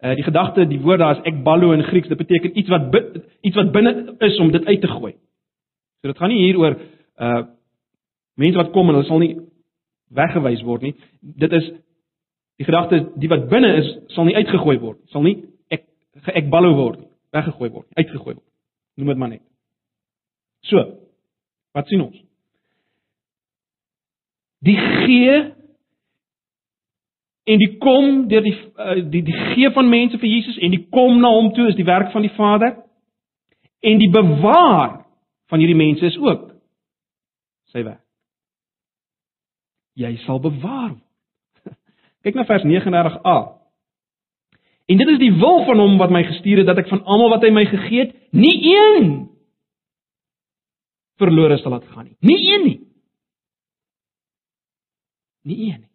Uh 0.00 0.14
die 0.16 0.24
gedagte, 0.24 0.66
die 0.66 0.80
woord 0.80 0.98
daar 0.98 1.18
is 1.18 1.26
ekballo 1.28 1.72
in 1.72 1.84
Grieks, 1.84 2.08
dit 2.08 2.18
beteken 2.18 2.58
iets 2.58 2.68
wat 2.68 2.94
iets 3.40 3.56
wat 3.56 3.72
binne 3.72 4.16
is 4.18 4.38
om 4.40 4.52
dit 4.52 4.64
uit 4.64 4.80
te 4.80 4.88
gooi. 4.88 5.12
So 6.00 6.08
dit 6.08 6.18
gaan 6.18 6.32
nie 6.32 6.44
hier 6.44 6.58
oor 6.58 6.78
uh 7.20 7.42
mense 8.40 8.56
wat 8.56 8.72
kom 8.72 8.88
en 8.88 8.96
hulle 8.96 9.08
sal 9.08 9.20
nie 9.20 9.34
weggewys 10.08 10.62
word 10.64 10.82
nie. 10.82 10.94
Dit 11.20 11.52
is 11.52 11.68
die 12.56 12.64
gedagte 12.64 13.02
die 13.20 13.28
wat 13.28 13.48
binne 13.52 13.74
is 13.82 13.92
sal 14.14 14.24
nie 14.24 14.36
uitgegooi 14.36 14.78
word, 14.80 14.98
sal 15.12 15.22
nie 15.22 15.36
ek 15.68 15.84
geekballo 16.24 16.72
word, 16.76 17.04
weggegooi 17.36 17.70
word, 17.70 17.86
uitgegooi 17.96 18.34
word. 18.34 18.46
Noem 18.96 19.14
dit 19.14 19.20
maar 19.20 19.34
net. 19.36 19.44
So. 20.68 21.00
Wat 21.72 21.86
sien 21.86 22.02
ons? 22.02 22.18
Die 24.66 24.76
gee 24.76 25.36
en 27.50 27.58
die 27.58 27.72
kom 27.82 28.28
deur 28.30 28.44
die 28.46 28.56
die 29.10 29.22
die 29.26 29.38
gee 29.54 29.70
van 29.74 29.90
mense 29.90 30.18
vir 30.22 30.30
Jesus 30.30 30.58
en 30.62 30.74
die 30.74 30.84
kom 30.94 31.18
na 31.20 31.32
hom 31.34 31.50
toe 31.56 31.68
is 31.70 31.78
die 31.78 31.88
werk 31.88 32.12
van 32.14 32.22
die 32.26 32.34
Vader 32.36 32.76
en 33.80 33.98
die 33.98 34.10
bewaar 34.12 35.00
van 35.50 35.62
hierdie 35.62 35.78
mense 35.78 36.06
is 36.06 36.18
ook 36.20 36.50
sy 37.70 37.82
werk. 37.86 38.02
Jy 39.98 40.14
sal 40.24 40.40
bewaar. 40.42 40.94
Kyk 42.24 42.38
na 42.38 42.46
vers 42.48 42.66
39a. 42.66 43.38
En 44.90 44.98
dit 44.98 45.12
is 45.12 45.20
die 45.22 45.32
wil 45.38 45.64
van 45.68 45.82
hom 45.82 45.98
wat 46.00 46.14
my 46.14 46.22
gestuur 46.26 46.62
het 46.62 46.70
dat 46.70 46.80
ek 46.82 46.90
van 46.90 47.04
almal 47.04 47.34
wat 47.34 47.44
hy 47.46 47.52
my 47.54 47.66
gegee 47.68 48.06
het, 48.06 48.14
nie 48.34 48.56
een 48.72 49.10
verlore 51.20 51.60
sal 51.60 51.76
laat 51.76 51.86
gaan 51.92 52.08
nie. 52.08 52.16
Nie 52.26 52.40
een 52.54 52.66
nie. 52.66 52.78
Nie 55.46 55.60
een 55.68 55.78
nie. 55.84 55.89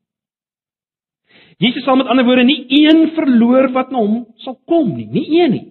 Jesus 1.62 1.86
sal 1.86 1.96
met 1.96 2.10
ander 2.12 2.26
woorde 2.28 2.44
nie 2.44 2.66
een 2.68 3.12
verloor 3.16 3.70
wat 3.76 3.92
na 3.92 4.02
hom 4.04 4.26
sal 4.44 4.58
kom 4.68 4.92
nie, 4.96 5.08
nie 5.08 5.28
een 5.40 5.52
nie. 5.52 5.66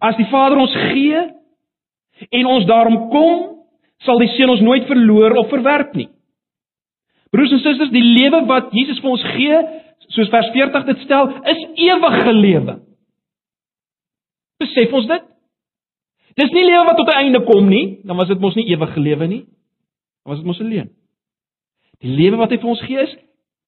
As 0.00 0.16
die 0.16 0.28
Vader 0.30 0.60
ons 0.62 0.74
gee 0.92 1.20
en 2.30 2.48
ons 2.48 2.66
daarom 2.68 3.10
kom, 3.12 3.64
sal 4.06 4.20
die 4.22 4.30
Seun 4.36 4.54
ons 4.54 4.64
nooit 4.64 4.86
verloor 4.88 5.36
of 5.42 5.50
verwerp 5.52 5.92
nie. 5.98 6.08
Broers 7.32 7.52
en 7.54 7.62
susters, 7.64 7.92
die 7.92 8.04
lewe 8.04 8.42
wat 8.48 8.72
Jesus 8.76 9.00
vir 9.00 9.12
ons 9.14 9.26
gee, 9.34 9.60
soos 10.12 10.30
vers 10.32 10.50
40 10.52 10.88
dit 10.90 11.04
stel, 11.06 11.30
is 11.48 11.62
ewige 11.86 12.34
lewe. 12.36 12.78
Besef 14.60 14.96
ons 14.96 15.08
dit? 15.08 15.28
Dis 16.40 16.52
nie 16.52 16.64
lewe 16.64 16.84
wat 16.88 16.96
tot 16.96 17.08
'n 17.12 17.24
einde 17.24 17.40
kom 17.44 17.68
nie, 17.68 18.00
dan 18.04 18.16
was 18.16 18.28
dit 18.28 18.40
mos 18.40 18.54
nie 18.54 18.68
ewige 18.68 19.00
lewe 19.00 19.26
nie. 19.26 19.44
Dan 20.24 20.32
was 20.32 20.38
dit 20.38 20.46
mos 20.46 20.60
'n 20.60 20.68
leuen. 20.68 20.90
Die 22.00 22.10
lewe 22.10 22.36
wat 22.36 22.50
hy 22.50 22.58
vir 22.58 22.68
ons 22.68 22.82
gee 22.82 23.02
is 23.02 23.16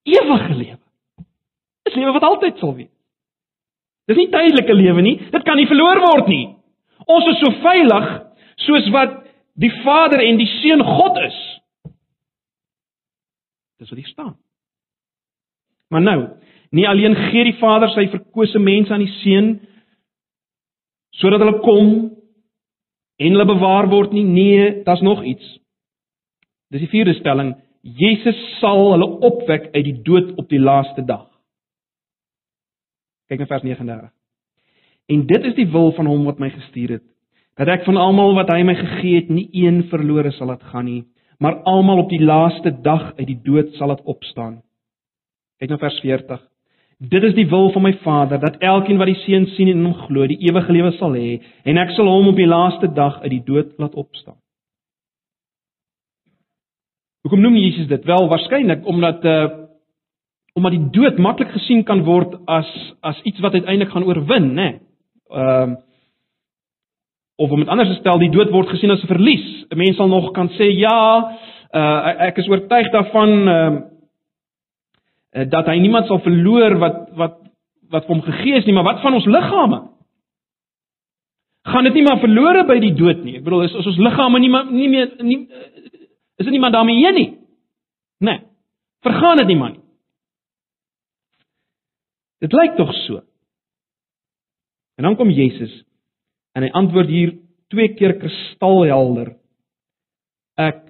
ewige 0.05 0.53
lewe. 0.53 0.81
Dis 1.85 1.97
lewe 1.97 2.13
wat 2.15 2.27
altyd 2.27 2.61
sal 2.61 2.75
wees. 2.77 2.91
Dis 4.05 4.19
nie 4.19 4.29
tydelike 4.29 4.73
lewe 4.77 5.01
nie, 5.01 5.17
dit 5.33 5.45
kan 5.45 5.57
nie 5.57 5.69
verloor 5.69 6.01
word 6.03 6.29
nie. 6.29 6.45
Ons 7.09 7.29
is 7.31 7.39
so 7.41 7.51
veilig 7.63 8.09
soos 8.65 8.89
wat 8.93 9.21
die 9.61 9.71
Vader 9.83 10.21
en 10.21 10.37
die 10.39 10.49
Seun 10.59 10.83
God 10.85 11.17
is. 11.25 11.37
Dis 13.81 13.89
wat 13.89 13.99
hier 13.99 14.11
staan. 14.11 14.35
Maar 15.89 16.01
nou, 16.01 16.19
nie 16.75 16.87
alleen 16.89 17.15
gee 17.29 17.45
die 17.49 17.57
Vader 17.59 17.91
sy 17.93 18.07
verkose 18.13 18.61
mense 18.61 18.93
aan 18.93 19.03
die 19.05 19.15
Seun 19.21 19.55
sodat 21.15 21.41
hulle 21.41 21.61
kom 21.63 21.91
en 23.15 23.31
hulle 23.31 23.47
bewaar 23.47 23.87
word 23.87 24.11
nie. 24.11 24.25
Nee, 24.27 24.83
daar's 24.83 25.03
nog 25.05 25.23
iets. 25.23 25.45
Dis 26.73 26.83
die 26.83 26.91
vierde 26.91 27.13
stelling. 27.15 27.53
Jesus 27.85 28.37
sal 28.57 28.87
hulle 28.95 29.05
opwek 29.27 29.69
uit 29.75 29.83
die 29.85 29.97
dood 30.01 30.31
op 30.41 30.49
die 30.49 30.59
laaste 30.59 31.03
dag. 31.05 31.27
Kyk 33.29 33.43
na 33.43 33.45
vers 33.49 33.65
39. 33.65 34.09
En 35.13 35.25
dit 35.29 35.43
is 35.45 35.53
die 35.53 35.67
wil 35.69 35.91
van 35.93 36.09
hom 36.09 36.23
wat 36.25 36.41
my 36.41 36.49
gestuur 36.49 36.95
het, 36.97 37.05
dat 37.61 37.69
ek 37.69 37.85
van 37.85 37.99
almal 38.01 38.33
wat 38.37 38.49
hy 38.49 38.63
my 38.65 38.73
gegee 38.79 39.19
het, 39.19 39.29
nie 39.29 39.45
een 39.53 39.83
verlore 39.91 40.31
sal 40.33 40.49
laat 40.49 40.65
gaan 40.71 40.87
nie, 40.89 41.03
maar 41.37 41.59
almal 41.69 42.01
op 42.01 42.09
die 42.09 42.23
laaste 42.23 42.73
dag 42.81 43.11
uit 43.19 43.27
die 43.29 43.41
dood 43.45 43.75
sal 43.77 43.93
laat 43.93 44.01
opstaan. 44.09 44.63
Kyk 45.61 45.69
na 45.69 45.77
vers 45.77 45.99
40. 46.01 46.41
Dit 47.11 47.27
is 47.27 47.35
die 47.37 47.45
wil 47.51 47.69
van 47.75 47.85
my 47.85 47.93
Vader 48.01 48.41
dat 48.41 48.57
elkeen 48.65 48.97
wat 48.97 49.11
die 49.11 49.19
Seun 49.27 49.45
sien 49.53 49.69
en 49.69 49.83
in 49.83 49.85
hom 49.91 50.07
glo, 50.07 50.25
die 50.25 50.39
ewige 50.47 50.73
lewe 50.73 50.95
sal 50.97 51.13
hê, 51.13 51.37
en 51.69 51.77
ek 51.77 51.93
sal 51.93 52.09
hom 52.09 52.31
op 52.33 52.39
die 52.39 52.49
laaste 52.49 52.89
dag 52.97 53.21
uit 53.21 53.33
die 53.35 53.43
dood 53.45 53.77
laat 53.77 53.93
opstaan. 53.93 54.39
Hoekom 57.25 57.41
noem 57.41 57.55
Jesus 57.57 57.87
dit? 57.89 58.03
Wel 58.05 58.27
waarskynlik 58.29 58.85
omdat 58.85 59.25
uh 59.25 59.45
omdat 60.55 60.71
die 60.71 60.89
dood 60.95 61.17
maklik 61.19 61.49
gesien 61.51 61.81
kan 61.83 62.03
word 62.07 62.37
as 62.47 62.67
as 63.03 63.17
iets 63.27 63.41
wat 63.43 63.57
uiteindelik 63.57 63.91
gaan 63.91 64.05
oorwin, 64.07 64.53
né? 64.53 64.53
Nee. 64.53 64.79
Ehm 65.29 65.71
uh, 65.71 65.77
of 67.35 67.51
om 67.51 67.59
dit 67.59 67.67
anders 67.67 67.89
te 67.89 67.95
stel, 67.95 68.19
die 68.19 68.31
dood 68.31 68.51
word 68.53 68.69
gesien 68.69 68.91
as 68.91 69.03
'n 69.03 69.07
verlies. 69.07 69.65
'n 69.69 69.77
Mens 69.77 69.97
sal 69.97 70.07
nog 70.07 70.31
kan 70.31 70.49
sê 70.49 70.69
ja, 70.69 71.33
uh 71.73 72.27
ek 72.27 72.37
is 72.37 72.47
oortuig 72.47 72.91
daarvan 72.91 73.31
ehm 73.47 73.75
uh, 75.35 75.49
dat 75.49 75.65
hy 75.65 75.77
niemand 75.79 76.07
sal 76.07 76.19
verloor 76.19 76.77
wat 76.77 77.09
wat 77.15 77.35
wat 77.89 78.05
hom 78.05 78.21
gegee 78.21 78.55
is 78.55 78.65
nie, 78.65 78.73
maar 78.73 78.83
wat 78.93 79.01
van 79.01 79.13
ons 79.13 79.25
liggame? 79.25 79.81
Gaan 81.65 81.83
dit 81.83 81.93
nie 81.93 82.03
maar 82.03 82.19
verlore 82.19 82.65
by 82.65 82.79
die 82.79 82.93
dood 82.93 83.23
nie? 83.23 83.37
Ek 83.37 83.43
bedoel, 83.43 83.63
is, 83.63 83.73
is 83.73 83.85
ons 83.85 83.97
liggame 83.97 84.39
nie 84.39 84.53
nie 84.71 84.89
meer 84.89 85.11
nie 85.19 85.47
Is 86.35 86.45
dit 86.45 86.51
nie 86.51 86.59
maar 86.59 86.71
daarmee 86.71 87.03
heen 87.03 87.13
nie? 87.13 87.31
Nee. 88.17 88.39
Vergaan 89.05 89.37
dit 89.37 89.47
nie 89.47 89.59
man. 89.59 89.79
Dit 92.43 92.53
lyk 92.53 92.75
tog 92.75 92.91
so. 93.05 93.21
En 94.95 95.03
dan 95.03 95.15
kom 95.15 95.29
Jesus 95.29 95.83
en 96.55 96.63
hy 96.63 96.71
antwoord 96.71 97.11
hier 97.11 97.33
twee 97.71 97.91
keer 97.95 98.15
kristalhelder. 98.19 99.33
Ek 100.55 100.85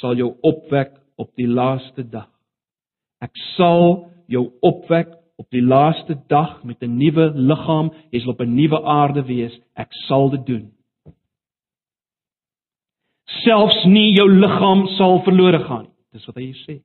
sal 0.00 0.18
jou 0.18 0.32
opwek 0.42 0.96
op 1.16 1.30
die 1.38 1.46
laaste 1.46 2.02
dag. 2.02 2.28
Ek 3.22 3.34
sal 3.54 4.10
jou 4.30 4.48
opwek 4.66 5.14
op 5.38 5.46
die 5.54 5.62
laaste 5.62 6.16
dag 6.28 6.64
met 6.64 6.82
'n 6.82 6.98
nuwe 6.98 7.30
liggaam. 7.34 7.92
Jy 8.10 8.20
sal 8.20 8.32
op 8.32 8.40
'n 8.40 8.54
nuwe 8.54 8.82
aarde 8.82 9.22
wees. 9.22 9.54
Ek 9.74 9.92
sal 10.08 10.30
dit 10.30 10.46
doen 10.46 10.75
selfs 13.42 13.84
nie 13.90 14.12
jou 14.16 14.26
liggaam 14.30 14.86
sal 14.96 15.20
verlore 15.26 15.62
gaan 15.66 15.86
nie. 15.86 15.94
Dis 16.14 16.26
wat 16.28 16.38
hy 16.38 16.48
hier 16.48 16.60
sê. 16.64 16.76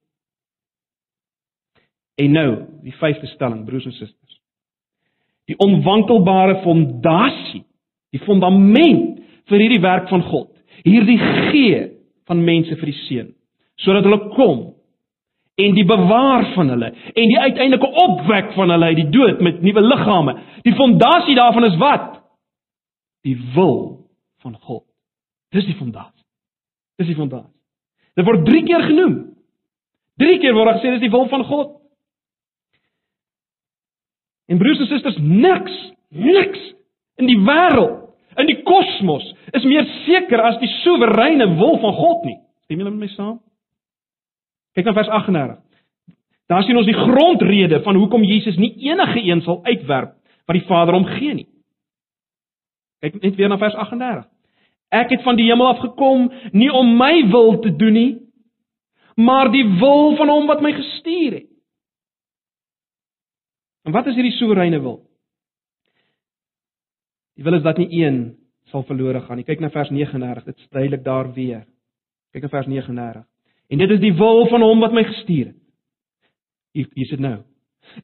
En 2.22 2.36
nou, 2.36 2.50
die 2.86 2.94
vyfde 3.00 3.30
stelling, 3.32 3.64
broers 3.66 3.88
en 3.88 3.96
susters. 3.96 4.40
Die 5.50 5.58
onwankelbare 5.62 6.60
fondasie, 6.66 7.64
die 8.14 8.22
fundament 8.26 9.22
vir 9.50 9.64
hierdie 9.64 9.82
werk 9.84 10.10
van 10.12 10.24
God, 10.28 10.52
hierdie 10.86 11.20
gee 11.52 11.82
van 12.30 12.44
mense 12.46 12.76
vir 12.80 12.92
die 12.92 13.00
seun, 13.06 13.32
sodat 13.82 14.06
hulle 14.08 14.22
kom 14.36 14.62
en 15.62 15.76
die 15.76 15.86
bewaar 15.88 16.46
van 16.56 16.72
hulle 16.74 16.92
en 16.92 17.28
die 17.34 17.40
uiteindelike 17.40 17.90
opwek 18.06 18.54
van 18.56 18.72
hulle 18.74 18.92
uit 18.92 19.02
die 19.02 19.10
dood 19.14 19.42
met 19.44 19.62
nuwe 19.66 19.84
liggame. 19.86 20.38
Die 20.66 20.76
fondasie 20.78 21.36
daarvan 21.38 21.68
is 21.68 21.78
wat? 21.82 22.22
Die 23.28 23.38
wil 23.56 24.08
van 24.42 24.56
God. 24.58 24.86
Dis 25.54 25.68
die 25.68 25.78
fondasie. 25.78 26.21
Dis 27.02 27.10
die 27.10 27.18
fondasie. 27.18 27.50
Dit 28.18 28.28
word 28.28 28.44
3 28.46 28.64
keer 28.68 28.84
genoem. 28.86 29.16
3 30.22 30.40
keer 30.44 30.54
word 30.54 30.78
gesê 30.78 30.94
dis 30.94 31.06
die 31.08 31.14
wil 31.14 31.26
van 31.32 31.46
God. 31.50 31.78
En 34.52 34.60
broers 34.60 34.84
en 34.84 34.90
susters, 34.90 35.18
niks, 35.18 35.78
niks 36.12 36.62
in 37.22 37.30
die 37.30 37.40
wêreld, 37.40 38.12
in 38.40 38.48
die 38.48 38.60
kosmos 38.68 39.26
is 39.56 39.66
meer 39.68 39.88
seker 40.06 40.44
as 40.48 40.60
die 40.62 40.70
soewereine 40.82 41.50
wil 41.60 41.80
van 41.84 41.96
God 41.98 42.28
nie. 42.28 42.38
Stem 42.68 42.84
julle 42.84 42.94
met 42.94 43.08
my 43.08 43.10
saam? 43.16 43.40
Kyk 44.76 44.88
na 44.88 44.96
vers 44.96 45.10
38. 45.12 45.58
Daar 46.52 46.64
sien 46.68 46.80
ons 46.80 46.88
die 46.88 46.96
grondrede 46.96 47.82
van 47.84 48.00
hoekom 48.00 48.24
Jesus 48.28 48.60
nie 48.60 48.74
enige 48.90 49.24
een 49.24 49.44
sal 49.44 49.62
uitwerp 49.66 50.18
wat 50.48 50.58
die 50.58 50.68
Vader 50.68 50.96
hom 50.98 51.08
gee 51.18 51.34
nie. 51.42 51.48
Kyk 53.04 53.20
net 53.24 53.40
weer 53.40 53.52
na 53.52 53.60
vers 53.60 53.76
38. 53.76 54.28
Ek 54.92 55.14
het 55.14 55.24
van 55.24 55.38
die 55.40 55.48
hemel 55.48 55.70
af 55.72 55.80
gekom 55.80 56.28
nie 56.52 56.70
om 56.76 56.98
my 57.00 57.14
wil 57.32 57.60
te 57.64 57.72
doen 57.76 57.96
nie, 57.96 58.12
maar 59.16 59.52
die 59.52 59.64
wil 59.80 60.16
van 60.20 60.30
hom 60.30 60.50
wat 60.50 60.64
my 60.64 60.74
gestuur 60.76 61.38
het. 61.40 61.48
En 63.88 63.96
wat 63.96 64.08
is 64.12 64.18
hierdie 64.18 64.36
soewereine 64.36 64.82
wil? 64.84 65.00
Die 67.40 67.44
wil 67.44 67.58
is 67.58 67.64
dat 67.66 67.80
nie 67.80 68.04
een 68.04 68.20
sal 68.70 68.84
verlore 68.88 69.22
gaan 69.22 69.40
nie. 69.40 69.48
Kyk 69.48 69.64
na 69.64 69.72
vers 69.74 69.90
39, 69.90 70.44
dit 70.46 70.58
is 70.58 70.70
duidelik 70.70 71.04
daar 71.04 71.32
weer. 71.34 71.64
Kyk 72.36 72.46
na 72.46 72.52
vers 72.52 72.68
39. 72.68 73.26
En 73.72 73.78
dit 73.78 73.96
is 73.96 74.04
die 74.04 74.14
wil 74.14 74.46
van 74.52 74.62
hom 74.62 74.84
wat 74.84 74.94
my 74.96 75.04
gestuur 75.08 75.54
het. 75.54 75.58
Hier 76.76 76.88
hier 76.96 77.08
sit 77.10 77.20
nou. 77.24 77.40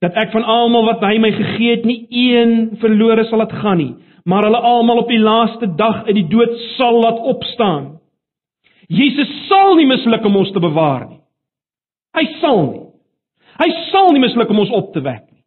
Dat 0.01 0.17
ek 0.19 0.31
van 0.31 0.43
almal 0.43 0.85
wat 0.85 1.03
hy 1.05 1.17
my 1.21 1.31
gegee 1.31 1.75
het, 1.75 1.85
nie 1.87 2.07
een 2.11 2.77
verlore 2.81 3.23
sal 3.29 3.41
laat 3.43 3.53
gaan 3.61 3.79
nie, 3.79 3.93
maar 4.27 4.43
hulle 4.43 4.59
almal 4.59 5.03
op 5.03 5.11
die 5.11 5.21
laaste 5.21 5.69
dag 5.79 6.03
uit 6.07 6.15
die 6.17 6.27
dood 6.27 6.57
sal 6.75 6.99
laat 7.01 7.21
opstaan. 7.31 7.97
Jesus 8.87 9.31
sal 9.47 9.75
nie 9.79 9.87
misluk 9.87 10.25
om 10.25 10.35
ons 10.39 10.51
te 10.55 10.63
bewaar 10.63 11.07
nie. 11.07 11.21
Hy 12.17 12.25
sal 12.41 12.61
nie. 12.65 12.83
Hy 13.57 13.69
sal 13.91 14.11
nie 14.13 14.23
misluk 14.23 14.51
om 14.53 14.61
ons 14.63 14.73
op 14.75 14.91
te 14.93 15.01
wek 15.03 15.23
nie. 15.31 15.43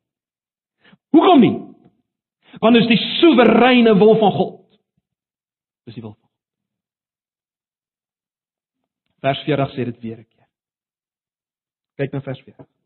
Hoekom 1.16 1.40
nie? 1.42 1.54
Want 2.60 2.76
dit 2.76 2.84
is 2.84 2.90
die 2.90 3.04
soewereine 3.20 3.94
wil 3.98 4.16
van 4.20 4.34
God. 4.34 4.58
Dis 5.86 5.96
die 5.96 6.04
wil 6.04 6.14
van 6.14 6.26
God. 6.28 6.36
Vers 9.24 9.44
40 9.46 9.72
sê 9.76 9.84
dit 9.84 10.00
weer 10.02 10.18
'n 10.18 10.26
keer. 10.26 10.46
Kyk 11.96 12.12
na 12.12 12.20
vers 12.20 12.40
40. 12.40 12.79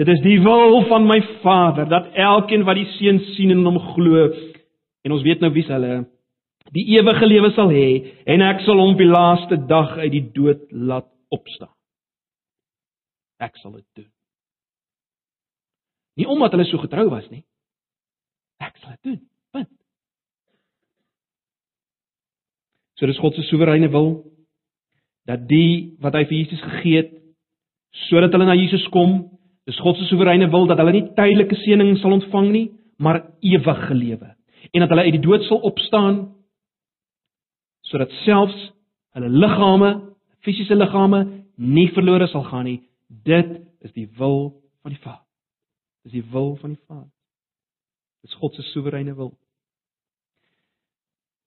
Dit 0.00 0.08
is 0.10 0.20
die 0.24 0.40
wil 0.42 0.80
van 0.88 1.06
my 1.06 1.20
Vader 1.42 1.88
dat 1.88 2.10
elkeen 2.18 2.64
wat 2.66 2.80
die 2.80 2.88
Seun 2.96 3.20
sien 3.34 3.54
en 3.54 3.62
hom 3.66 3.78
glo 3.94 4.26
en 5.04 5.14
ons 5.14 5.22
weet 5.22 5.42
nou 5.44 5.52
wie's 5.54 5.70
hulle 5.70 6.02
die 6.74 6.86
ewige 6.96 7.26
lewe 7.28 7.50
sal 7.54 7.70
hê 7.70 7.88
en 8.30 8.42
ek 8.42 8.64
sal 8.64 8.80
hom 8.80 8.94
op 8.94 9.00
die 9.02 9.10
laaste 9.10 9.58
dag 9.70 9.94
uit 10.00 10.10
die 10.14 10.24
dood 10.34 10.64
laat 10.72 11.06
opstaan. 11.34 11.72
Ek 13.42 13.56
sal 13.60 13.76
dit 13.76 13.86
doen. 14.00 14.10
Nie 16.18 16.28
omdat 16.30 16.54
hulle 16.54 16.66
so 16.68 16.80
getrou 16.82 17.08
was 17.12 17.26
nie. 17.30 17.42
Ek 18.62 18.74
sal 18.80 18.96
dit 18.96 19.12
doen. 19.12 19.20
Punt. 19.54 19.70
So 22.98 23.10
dis 23.10 23.20
God 23.22 23.36
se 23.36 23.46
soewereine 23.50 23.90
wil 23.94 24.16
dat 25.28 25.46
die 25.50 25.96
wat 26.02 26.16
hy 26.18 26.24
vir 26.28 26.40
Jesus 26.42 26.62
gegee 26.62 27.02
het 27.02 27.12
sodat 28.08 28.34
hulle 28.34 28.48
na 28.48 28.56
Jesus 28.58 28.82
kom, 28.90 29.28
dis 29.68 29.80
God 29.80 29.96
se 29.96 30.08
soewereine 30.10 30.50
wil 30.52 30.66
dat 30.68 30.80
hulle 30.80 30.92
nie 30.92 31.06
tydelike 31.16 31.56
seëning 31.62 31.96
sal 32.00 32.16
ontvang 32.18 32.50
nie, 32.52 32.66
maar 32.98 33.22
ewige 33.40 33.94
lewe. 33.94 34.34
En 34.72 34.84
dat 34.84 34.92
hulle 34.92 35.06
uit 35.06 35.16
die 35.16 35.24
dood 35.24 35.46
sal 35.48 35.62
opstaan 35.64 36.18
sodat 37.84 38.12
selfs 38.24 38.56
hulle 39.14 39.28
liggame, 39.30 39.90
fisiese 40.44 40.76
liggame 40.76 41.24
nie 41.56 41.88
verlore 41.94 42.26
sal 42.32 42.44
gaan 42.48 42.66
nie. 42.68 42.80
Dit 43.08 43.60
is 43.84 43.92
die 43.92 44.08
wil 44.18 44.54
van 44.82 44.94
die 44.94 45.00
Vader. 45.00 45.22
Dis 46.04 46.16
die 46.16 46.24
wil 46.32 46.56
van 46.60 46.74
die 46.74 46.82
Vader. 46.88 47.10
Dis 48.24 48.34
God 48.40 48.56
se 48.56 48.64
soewereine 48.72 49.14
wil. 49.14 49.34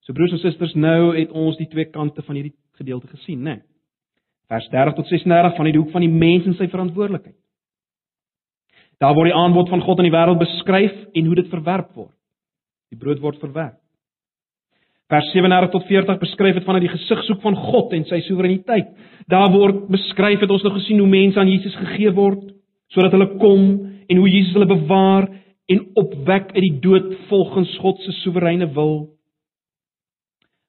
So 0.06 0.14
broers 0.16 0.32
en 0.32 0.40
susters, 0.40 0.72
nou 0.74 1.12
het 1.18 1.34
ons 1.36 1.58
die 1.58 1.68
twee 1.68 1.90
kante 1.92 2.22
van 2.24 2.38
hierdie 2.38 2.54
gedeelte 2.78 3.10
gesien, 3.12 3.42
né? 3.42 3.58
Nee. 3.58 3.64
Vers 4.48 4.68
30 4.72 4.94
tot 4.96 5.10
36 5.10 5.56
van 5.58 5.68
die 5.68 5.76
hoek 5.76 5.90
van 5.92 6.00
die 6.00 6.12
mens 6.12 6.46
en 6.48 6.54
sy 6.56 6.70
verantwoordelikheid. 6.72 7.36
Daar 8.98 9.14
word 9.14 9.30
die 9.30 9.38
aanbod 9.38 9.68
van 9.70 9.82
God 9.84 10.00
aan 10.00 10.08
die 10.08 10.14
wêreld 10.14 10.40
beskryf 10.40 10.94
en 11.14 11.26
hoe 11.26 11.36
dit 11.38 11.50
verwerp 11.52 11.92
word. 11.94 12.14
Die 12.90 12.98
brood 12.98 13.20
word 13.22 13.38
verwerp. 13.42 13.78
Vers 15.08 15.30
37 15.32 15.70
tot 15.72 15.86
40 15.88 16.18
beskryf 16.20 16.58
dit 16.58 16.66
vanuit 16.66 16.84
die 16.84 16.92
gesigsoek 16.92 17.40
van 17.40 17.56
God 17.56 17.94
en 17.96 18.04
sy 18.10 18.18
soewereiniteit. 18.26 18.90
Daar 19.30 19.48
word 19.54 19.86
beskryf 19.92 20.42
het 20.44 20.50
ons 20.52 20.64
nog 20.66 20.76
gesien 20.80 21.00
hoe 21.00 21.08
mense 21.08 21.40
aan 21.40 21.48
Jesus 21.48 21.76
gegee 21.80 22.12
word 22.16 22.50
sodat 22.92 23.12
hulle 23.12 23.36
kom 23.40 23.64
en 24.08 24.20
hoe 24.20 24.28
Jesus 24.32 24.54
hulle 24.56 24.68
bewaar 24.68 25.28
en 25.68 25.82
opwek 26.00 26.52
uit 26.56 26.64
die 26.64 26.78
dood 26.84 27.10
volgens 27.28 27.74
God 27.82 28.00
se 28.04 28.14
soewereine 28.22 28.70
wil. 28.76 29.10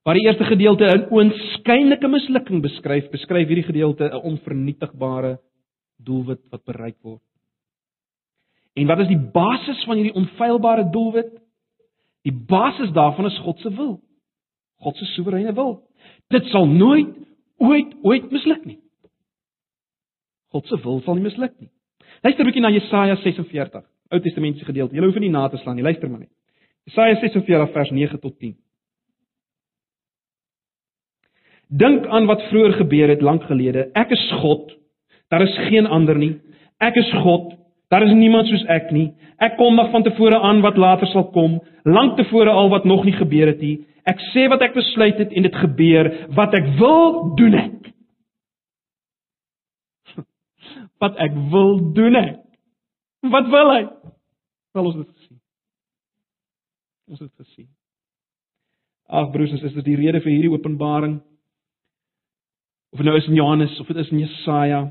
Waar 0.08 0.20
die 0.20 0.26
eerste 0.28 0.48
gedeelte 0.48 0.86
'n 0.86 1.08
oënskynlike 1.12 2.08
mislukking 2.08 2.62
beskryf, 2.62 3.10
beskryf 3.12 3.48
hierdie 3.48 3.68
gedeelte 3.72 4.10
'n 4.10 4.24
onvernietigbare 4.32 5.40
doelwit 5.98 6.44
wat 6.52 6.64
bereik 6.66 6.98
word. 7.04 7.22
En 8.74 8.88
wat 8.88 9.00
is 9.00 9.08
die 9.08 9.22
basis 9.34 9.84
van 9.84 9.96
hierdie 9.96 10.14
onfeilbare 10.14 10.90
doelwit? 10.90 11.32
Die 12.28 12.34
basis 12.34 12.92
daarvan 12.92 13.26
is 13.26 13.40
God 13.46 13.60
se 13.60 13.74
wil. 13.74 14.00
God 14.80 14.96
se 14.96 15.06
soewereine 15.06 15.54
wil. 15.54 15.82
Dit 16.28 16.46
sal 16.46 16.68
nooit 16.68 17.16
ooit 17.58 17.96
ooit 18.02 18.32
misluk 18.32 18.66
nie. 18.66 18.80
God 20.50 20.68
se 20.68 20.80
wil 20.84 21.02
sal 21.02 21.18
nie 21.18 21.28
misluk 21.28 21.56
nie. 21.60 21.70
Luister 22.22 22.44
'n 22.44 22.48
bietjie 22.48 22.62
na 22.62 22.72
Jesaja 22.72 23.16
46, 23.16 23.84
Ou 24.10 24.20
Testamentiese 24.20 24.66
gedeelte. 24.66 24.96
Jy 24.96 25.06
hoef 25.06 25.20
nie 25.20 25.30
na 25.30 25.48
te 25.50 25.58
slaan 25.58 25.76
nie, 25.76 25.84
luister 25.84 26.10
maar 26.10 26.20
net. 26.20 26.32
Jesaja 26.90 27.20
46 27.20 27.72
vers 27.72 27.92
9 27.92 28.20
tot 28.20 28.40
10. 28.40 28.56
Dink 31.70 32.08
aan 32.08 32.26
wat 32.26 32.42
vroeër 32.50 32.74
gebeur 32.74 33.10
het 33.10 33.22
lank 33.22 33.44
gelede. 33.46 33.92
Ek 33.94 34.10
is 34.10 34.32
God. 34.42 34.74
Daar 35.30 35.42
is 35.46 35.58
geen 35.70 35.86
ander 35.86 36.18
nie. 36.18 36.40
Ek 36.82 36.96
is 36.96 37.12
God. 37.22 37.54
Daar 37.90 38.06
is 38.06 38.14
niemand 38.14 38.48
soos 38.48 38.66
ek 38.70 38.92
nie. 38.94 39.10
Ek 39.42 39.58
kondig 39.58 39.90
van 39.92 40.04
tevore 40.06 40.40
aan 40.46 40.62
wat 40.62 40.78
later 40.78 41.10
sal 41.10 41.30
kom, 41.34 41.58
lank 41.90 42.18
tevore 42.20 42.52
al 42.54 42.70
wat 42.70 42.86
nog 42.86 43.06
nie 43.08 43.16
gebeur 43.18 43.50
het 43.50 43.62
nie. 43.64 43.80
Ek 44.10 44.22
sê 44.30 44.46
wat 44.50 44.62
ek 44.66 44.76
besluit 44.78 45.18
het 45.22 45.34
en 45.34 45.46
dit 45.46 45.58
gebeur. 45.64 46.10
Wat 46.38 46.54
ek 46.58 46.70
wil, 46.80 47.34
doen 47.40 47.58
ek. 47.58 47.90
Wat 51.02 51.18
ek 51.22 51.36
wil, 51.52 51.78
doen 51.96 52.18
ek. 52.20 52.40
Wat 53.30 53.50
wil 53.52 53.74
hy? 53.74 53.82
Wel 54.76 54.90
ons 54.90 54.98
het 55.00 55.10
gesien. 55.10 55.40
Ons 57.10 57.22
het 57.24 57.34
gesien. 57.42 57.70
Ag 59.10 59.32
broers 59.34 59.54
en 59.56 59.62
susters, 59.62 59.86
die 59.86 59.98
rede 59.98 60.22
vir 60.22 60.36
hierdie 60.36 60.54
openbaring 60.54 61.18
of 62.90 63.02
dit 63.02 63.06
nou 63.06 63.16
is 63.18 63.28
in 63.30 63.38
Johannes 63.38 63.80
of 63.82 63.90
dit 63.90 63.98
is 64.02 64.12
in 64.14 64.22
Jesaja 64.24 64.82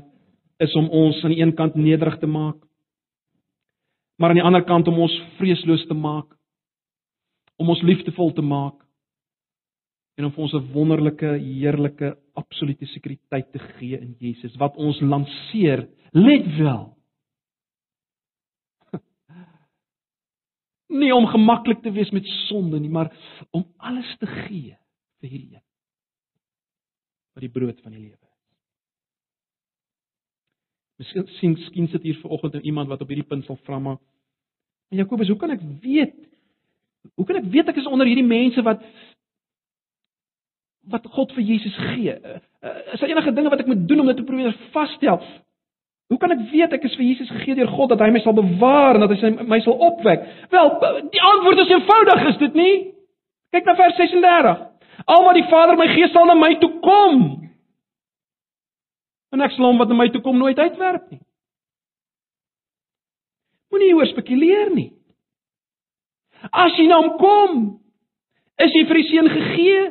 is 0.63 0.75
om 0.75 0.89
ons 0.91 1.19
aan 1.23 1.33
die 1.33 1.41
een 1.41 1.55
kant 1.55 1.75
nederig 1.79 2.19
te 2.19 2.27
maak 2.27 2.59
maar 4.19 4.33
aan 4.33 4.41
die 4.41 4.45
ander 4.45 4.65
kant 4.67 4.87
om 4.91 4.99
ons 5.07 5.15
vreesloos 5.39 5.85
te 5.87 5.95
maak 5.95 6.35
om 7.59 7.71
ons 7.71 7.81
liefdevol 7.83 8.33
te 8.35 8.43
maak 8.43 8.77
en 10.19 10.27
om 10.27 10.33
vir 10.35 10.43
ons 10.43 10.53
'n 10.53 10.71
wonderlike 10.73 11.29
heerlike 11.39 12.17
absolute 12.35 12.85
sekuriteit 12.85 13.51
te 13.51 13.59
gee 13.79 13.97
in 13.97 14.15
Jesus 14.19 14.57
wat 14.59 14.75
ons 14.75 14.99
lanceer 15.01 15.87
let 16.11 16.45
wel 16.57 16.97
nie 21.01 21.15
om 21.15 21.27
gemaklik 21.27 21.81
te 21.81 21.91
wees 21.91 22.11
met 22.11 22.25
sonde 22.49 22.79
nie 22.79 22.89
maar 22.89 23.11
om 23.51 23.65
alles 23.77 24.17
te 24.19 24.27
gee 24.27 24.77
vir 25.21 25.29
hierdie 25.29 25.55
een 25.55 25.67
wat 27.39 27.45
die 27.45 27.53
brood 27.55 27.79
van 27.81 27.93
die 27.95 28.01
lewe. 28.01 28.28
Miskien 30.99 31.27
sien 31.39 31.57
skien 31.69 31.87
sit 31.87 32.03
hier 32.03 32.17
vanoggend 32.21 32.59
iemand 32.63 32.89
wat 32.91 33.01
op 33.01 33.07
hierdie 33.07 33.27
punt 33.27 33.45
sal 33.45 33.59
vra 33.63 33.79
maar 33.79 33.97
Jakobus, 34.89 35.27
hoe 35.29 35.37
kan 35.37 35.51
ek 35.53 35.61
weet? 35.81 36.15
Hoe 37.15 37.25
kan 37.25 37.37
ek 37.37 37.49
weet 37.53 37.67
ek 37.69 37.77
is 37.77 37.87
onder 37.87 38.09
hierdie 38.09 38.25
mense 38.25 38.61
wat 38.65 38.81
wat 40.89 41.05
God 41.13 41.31
vir 41.37 41.45
Jesus 41.45 41.75
gee? 41.91 42.15
Uh, 42.17 42.39
is 42.95 42.99
daar 42.99 43.11
enige 43.11 43.33
dinge 43.37 43.51
wat 43.53 43.61
ek 43.61 43.69
moet 43.69 43.83
doen 43.87 44.01
om 44.01 44.09
dit 44.09 44.17
te 44.17 44.25
probeer 44.25 44.55
vasstel? 44.73 45.21
Hoe 46.09 46.17
kan 46.17 46.33
ek 46.33 46.47
weet 46.49 46.73
ek 46.73 46.87
is 46.89 46.95
vir 46.97 47.05
Jesus 47.05 47.29
gegee 47.29 47.55
deur 47.59 47.69
God 47.69 47.91
dat 47.93 48.01
hy 48.01 48.09
my 48.09 48.23
sal 48.23 48.33
bewaar 48.33 48.97
en 48.97 49.05
dat 49.05 49.13
hy 49.13 49.29
my 49.45 49.59
sal 49.61 49.77
opwek? 49.91 50.25
Wel, 50.49 50.71
die 51.13 51.21
antwoord 51.21 51.61
is 51.61 51.73
eenvoudig, 51.75 52.23
is 52.31 52.39
dit 52.41 52.57
nie? 52.57 52.73
Kyk 53.53 53.69
na 53.69 53.75
vers 53.77 53.99
36. 54.01 54.63
Al 55.05 55.27
wat 55.27 55.37
die 55.37 55.45
Vader 55.51 55.77
my 55.77 55.87
gee 55.93 56.09
sal 56.09 56.25
na 56.25 56.35
my 56.39 56.55
toe 56.63 56.71
kom. 56.81 57.21
En 59.33 59.41
ek 59.45 59.53
sal 59.55 59.69
hom 59.69 59.81
wat 59.81 59.91
na 59.91 59.97
my 59.97 60.09
toe 60.13 60.21
kom 60.25 60.37
nooit 60.37 60.59
uitwerp 60.59 61.09
nie. 61.11 61.21
Moenie 63.69 63.93
oor 63.95 64.09
spekuleer 64.09 64.71
nie. 64.73 64.89
As 66.49 66.73
jy 66.79 66.87
na 66.89 66.97
hom 67.01 67.15
kom, 67.19 67.57
is 68.59 68.73
jy 68.73 68.85
vir 68.89 68.99
die 69.01 69.07
seun 69.09 69.29
gegee. 69.33 69.81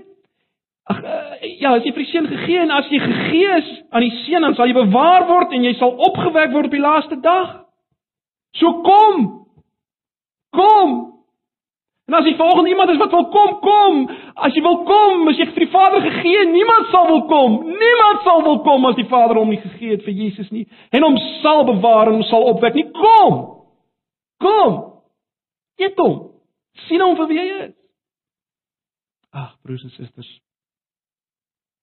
Ag 0.89 1.03
uh, 1.05 1.35
ja, 1.61 1.75
as 1.77 1.85
jy 1.85 1.93
vir 1.93 2.05
die 2.05 2.11
seun 2.11 2.29
gegee 2.31 2.63
en 2.65 2.73
as 2.75 2.89
jy 2.91 3.01
gegee 3.03 3.59
is 3.59 3.69
aan 3.93 4.07
die 4.07 4.15
seun, 4.25 4.47
dan 4.47 4.57
sal 4.57 4.71
jy 4.71 4.77
bewaar 4.79 5.29
word 5.29 5.53
en 5.55 5.67
jy 5.69 5.75
sal 5.79 5.95
opgewek 6.09 6.55
word 6.55 6.71
op 6.71 6.75
die 6.75 6.83
laaste 6.83 7.21
dag. 7.23 7.55
So 8.57 8.81
kom. 8.83 9.29
Kom. 10.57 10.97
En 12.09 12.15
as 12.15 12.25
jy 12.25 12.37
volgens 12.37 12.69
iemand 12.69 12.91
is 12.91 12.97
wat 12.97 13.11
wil 13.11 13.29
kom, 13.29 13.59
kom. 13.61 13.97
As 14.35 14.55
jy 14.57 14.63
wil 14.65 14.79
kom, 14.89 15.27
as 15.29 15.37
jy 15.37 15.45
vir 15.51 15.67
die 15.67 15.73
Vader 15.75 16.01
gegee, 16.07 16.47
niemand 16.49 16.89
sal 16.89 17.05
wil 17.11 17.27
kom. 17.29 17.59
Niemand 17.69 18.25
sal 18.25 18.41
wil 18.47 18.63
kom 18.65 18.89
as 18.89 18.97
die 18.97 19.05
Vader 19.11 19.37
hom 19.37 19.53
nie 19.53 19.61
gegee 19.61 19.93
het 19.93 20.07
vir 20.07 20.17
Jesus 20.17 20.49
nie 20.55 20.65
en 20.89 21.05
hom 21.05 21.19
sal 21.43 21.67
bewaar 21.69 22.09
en 22.09 22.21
hom 22.21 22.27
sal 22.31 22.49
opwek 22.55 22.79
nie. 22.81 22.87
Kom. 22.97 23.37
Kom. 24.41 24.81
Eet 25.77 26.01
hom. 26.01 26.17
sien 26.87 27.03
hom 27.05 27.17
vir 27.19 27.29
wie 27.29 27.41
hy 27.43 27.47
is. 27.67 27.77
Ag, 29.37 29.55
broers 29.61 29.85
en 29.85 29.93
susters. 29.93 30.31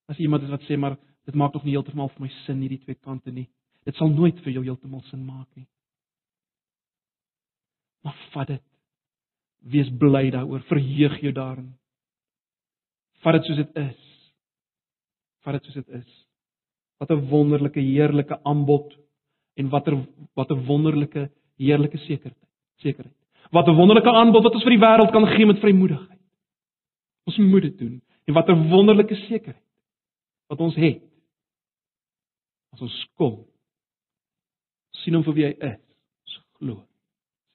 As 0.09 0.17
iemand 0.17 0.45
is 0.47 0.53
wat 0.53 0.65
sê 0.65 0.77
maar 0.79 0.97
dit 1.25 1.37
maak 1.37 1.53
tog 1.53 1.65
nie 1.65 1.75
heeltemal 1.75 2.09
vir 2.15 2.25
my 2.25 2.31
sin 2.45 2.61
hierdie 2.65 2.81
twee 2.81 2.97
kante 2.97 3.29
nie. 3.33 3.45
Dit 3.85 3.97
sal 3.99 4.09
nooit 4.09 4.41
vir 4.41 4.57
jou 4.57 4.63
heeltemal 4.65 5.05
sin 5.11 5.21
maak 5.25 5.49
nie. 5.53 5.67
Maar 8.01 8.17
vat 8.33 8.55
dit 8.55 8.63
Wees 9.65 9.89
bly 9.97 10.29
daaroor, 10.33 10.61
verheug 10.69 11.17
jou 11.23 11.33
daarin. 11.33 11.71
Vat 13.25 13.39
dit 13.39 13.47
soos 13.49 13.61
dit 13.63 13.79
is. 13.81 14.01
Vat 15.45 15.57
dit 15.57 15.67
soos 15.67 15.79
dit 15.81 16.01
is. 16.01 16.11
Wat 17.01 17.11
'n 17.11 17.27
wonderlike 17.29 17.79
heerlike 17.79 18.37
aanbod 18.43 18.93
en 19.57 19.69
watter 19.69 19.95
wat 20.35 20.51
'n 20.51 20.65
wonderlike 20.65 21.31
heerlike 21.57 21.97
sekerheid. 21.97 22.47
Sekerheid. 22.77 23.15
Wat 23.51 23.67
'n 23.67 23.75
wonderlike 23.75 24.09
aanbod 24.09 24.43
wat 24.43 24.53
ons 24.53 24.63
vir 24.63 24.77
die 24.77 24.85
wêreld 24.85 25.11
kan 25.11 25.27
gee 25.27 25.45
met 25.45 25.59
vrymoedigheid. 25.59 26.21
Ons 27.25 27.37
moet 27.37 27.61
dit 27.61 27.77
doen. 27.77 28.01
En 28.27 28.33
wat 28.33 28.49
'n 28.49 28.69
wonderlike 28.69 29.15
sekerheid 29.15 29.63
wat 30.47 30.59
ons 30.59 30.75
het. 30.75 31.01
As 32.73 32.81
ons 32.81 33.07
kom 33.15 33.45
sien 35.05 35.13
hom 35.13 35.23
vir 35.23 35.33
wie 35.33 35.45
hy 35.45 35.55
is. 35.73 35.81
Ons 36.25 36.37
glo. 36.59 36.87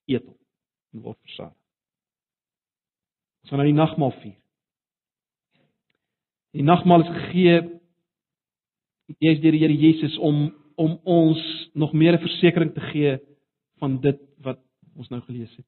Eet 0.06 0.24
hom 0.24 0.38
en 0.94 1.02
word 1.02 1.18
versadig. 1.26 1.59
Ons 3.50 3.56
gaan 3.58 3.64
nou 3.66 3.72
die 3.72 3.80
nagmaal 3.82 4.12
vier. 4.20 4.36
Die 6.54 6.62
nagmaal 6.62 7.02
is 7.02 7.08
gegee 7.16 7.54
jy's 9.18 9.40
deur 9.42 9.56
die 9.56 9.62
Here 9.64 9.74
Jesus 9.74 10.14
om 10.22 10.52
om 10.78 10.92
ons 11.02 11.40
nog 11.74 11.90
meer 11.92 12.14
'n 12.14 12.22
versekering 12.22 12.70
te 12.72 12.80
gee 12.92 13.18
van 13.80 13.98
dit 14.00 14.20
wat 14.38 14.60
ons 14.96 15.10
nou 15.10 15.20
gelees 15.20 15.50
het. 15.56 15.66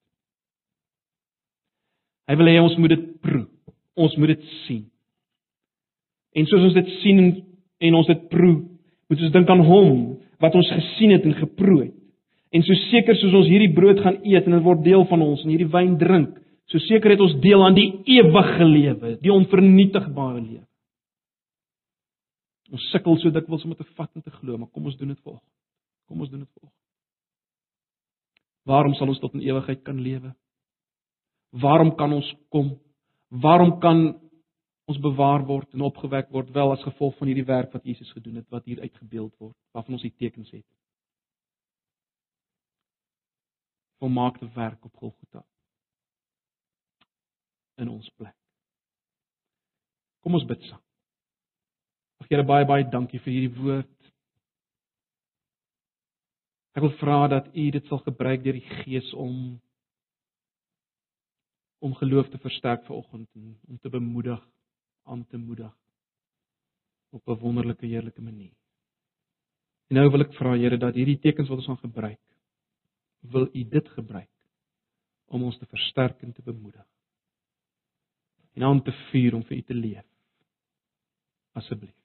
Hy 2.27 2.35
wil 2.35 2.47
hê 2.47 2.61
ons 2.61 2.77
moet 2.77 2.89
dit 2.89 3.21
proe. 3.21 3.47
Ons 3.95 4.15
moet 4.15 4.27
dit 4.27 4.43
sien. 4.65 4.85
En 6.35 6.45
soos 6.45 6.63
ons 6.63 6.73
dit 6.73 6.89
sien 7.01 7.19
en, 7.19 7.45
en 7.79 7.93
ons 7.95 8.07
dit 8.07 8.29
proe, 8.29 8.63
moet 9.09 9.21
ons 9.21 9.31
dink 9.31 9.49
aan 9.49 9.59
hom 9.59 10.19
wat 10.39 10.55
ons 10.55 10.71
gesien 10.71 11.11
het 11.11 11.25
en 11.25 11.33
geproe 11.33 11.83
het. 11.83 11.93
En 12.53 12.63
so 12.63 12.73
seker 12.73 13.15
soos 13.15 13.33
ons 13.33 13.47
hierdie 13.47 13.73
brood 13.73 13.99
gaan 13.99 14.23
eet 14.23 14.45
en 14.45 14.51
dit 14.51 14.63
word 14.63 14.83
deel 14.83 15.05
van 15.05 15.21
ons 15.21 15.43
en 15.43 15.49
hierdie 15.49 15.69
wyn 15.69 15.97
drink, 15.97 16.39
so 16.71 16.79
seker 16.87 17.13
het 17.13 17.23
ons 17.23 17.35
deel 17.43 17.63
aan 17.65 17.75
die 17.77 17.89
ewige 18.17 18.65
lewe, 18.67 19.15
die 19.21 19.33
onvernietigbare 19.33 20.41
lewe. 20.41 20.67
Ons 22.73 22.85
sukkel 22.93 23.19
so 23.21 23.33
dikwels 23.33 23.65
om 23.67 23.75
dit 23.75 23.83
te 23.83 23.95
vat 23.97 24.09
en 24.15 24.23
te 24.23 24.33
glo, 24.33 24.57
maar 24.57 24.71
kom 24.71 24.87
ons 24.89 24.97
doen 24.97 25.11
dit 25.13 25.19
volg. 25.21 25.41
Kom 26.09 26.23
ons 26.23 26.31
doen 26.31 26.41
dit 26.41 26.61
volg. 26.61 26.71
Waarom 28.69 28.95
sal 28.95 29.11
ons 29.11 29.19
tot 29.19 29.35
in 29.35 29.43
ewigheid 29.43 29.83
kan 29.83 29.99
lewe? 30.01 30.31
Waarom 31.61 31.93
kan 31.99 32.15
ons 32.15 32.29
kom? 32.49 32.71
Waarom 33.43 33.75
kan 33.83 34.05
ons 34.89 34.99
bewaar 35.03 35.45
word 35.47 35.75
en 35.75 35.85
opgewek 35.85 36.31
word 36.33 36.49
wel 36.55 36.73
as 36.73 36.83
gevolg 36.87 37.15
van 37.19 37.29
hierdie 37.29 37.47
werk 37.47 37.75
wat 37.75 37.85
Jesus 37.87 38.11
gedoen 38.15 38.41
het 38.41 38.49
wat 38.51 38.65
hier 38.65 38.81
uitgebeeld 38.81 39.31
word, 39.39 39.55
waarvan 39.75 39.99
ons 39.99 40.07
die 40.07 40.15
tekens 40.17 40.49
het? 40.51 40.65
Volmaakte 44.01 44.49
werk 44.55 44.83
op 44.83 44.95
Golgotha 44.97 45.43
in 47.83 47.91
ons 47.91 48.09
plek. 48.17 48.35
Kom 50.23 50.39
ons 50.39 50.47
bid 50.47 50.61
saam. 50.69 50.81
Ag 52.23 52.31
Here 52.31 52.45
baie 52.47 52.65
baie 52.65 52.87
dankie 52.87 53.19
vir 53.19 53.33
hierdie 53.35 53.59
woord. 53.59 53.91
Ek 56.73 56.81
wil 56.85 56.95
vra 57.01 57.19
dat 57.29 57.51
U 57.53 57.65
dit 57.75 57.91
sal 57.91 58.01
gebruik 58.07 58.41
deur 58.45 58.57
die 58.57 58.81
Gees 58.81 59.11
om 59.13 59.59
om 61.83 61.95
geloof 61.99 62.29
te 62.31 62.39
versterk 62.39 62.85
vanoggend 62.87 63.27
en 63.35 63.57
om 63.67 63.77
te 63.77 63.89
bemoedig, 63.91 64.39
aan 65.03 65.25
te 65.27 65.37
moedig 65.37 65.73
op 67.11 67.27
'n 67.27 67.39
wonderlike 67.39 67.85
heerlike 67.85 68.21
manier. 68.21 68.55
En 69.89 69.95
nou 69.95 70.09
wil 70.09 70.21
ek 70.21 70.33
vra 70.33 70.55
Here 70.55 70.77
dat 70.77 70.95
hierdie 70.95 71.19
tekens 71.19 71.49
wat 71.49 71.57
ons 71.57 71.67
gaan 71.67 71.83
gebruik, 71.83 72.21
wil 73.19 73.49
U 73.53 73.63
dit 73.63 73.89
gebruik 73.89 74.31
om 75.25 75.43
ons 75.43 75.57
te 75.57 75.65
versterk 75.65 76.21
en 76.21 76.33
te 76.33 76.41
bemoedig. 76.41 76.87
En 78.53 78.63
aan 78.63 78.83
te 78.83 78.91
vuur 79.09 79.35
om 79.35 79.43
vir 79.43 79.57
U 79.57 79.61
te 79.61 79.73
leef. 79.73 80.05
Asseblief. 81.51 81.95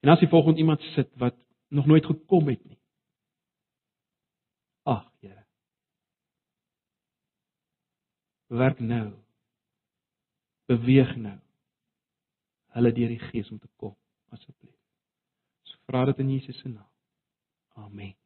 En 0.00 0.12
as 0.12 0.20
jy 0.20 0.28
volgens 0.28 0.58
iemand 0.58 0.80
sit 0.80 1.10
wat 1.16 1.36
nog 1.68 1.86
nooit 1.86 2.04
gekom 2.04 2.48
het 2.48 2.64
nie. 2.64 2.78
Ag, 4.82 5.12
Here. 5.20 5.44
Werk 8.46 8.78
nou. 8.78 9.12
Beweeg 10.66 11.16
nou. 11.16 11.38
Hulle 12.76 12.92
deur 12.92 13.08
die 13.08 13.22
Gees 13.30 13.50
om 13.50 13.58
te 13.58 13.70
kom, 13.76 13.94
asseblief. 14.34 14.76
Ons 15.64 15.78
vra 15.86 16.04
dit 16.10 16.20
in 16.24 16.34
Jesus 16.36 16.58
se 16.60 16.68
naam. 16.68 16.90
Amen. 17.74 18.23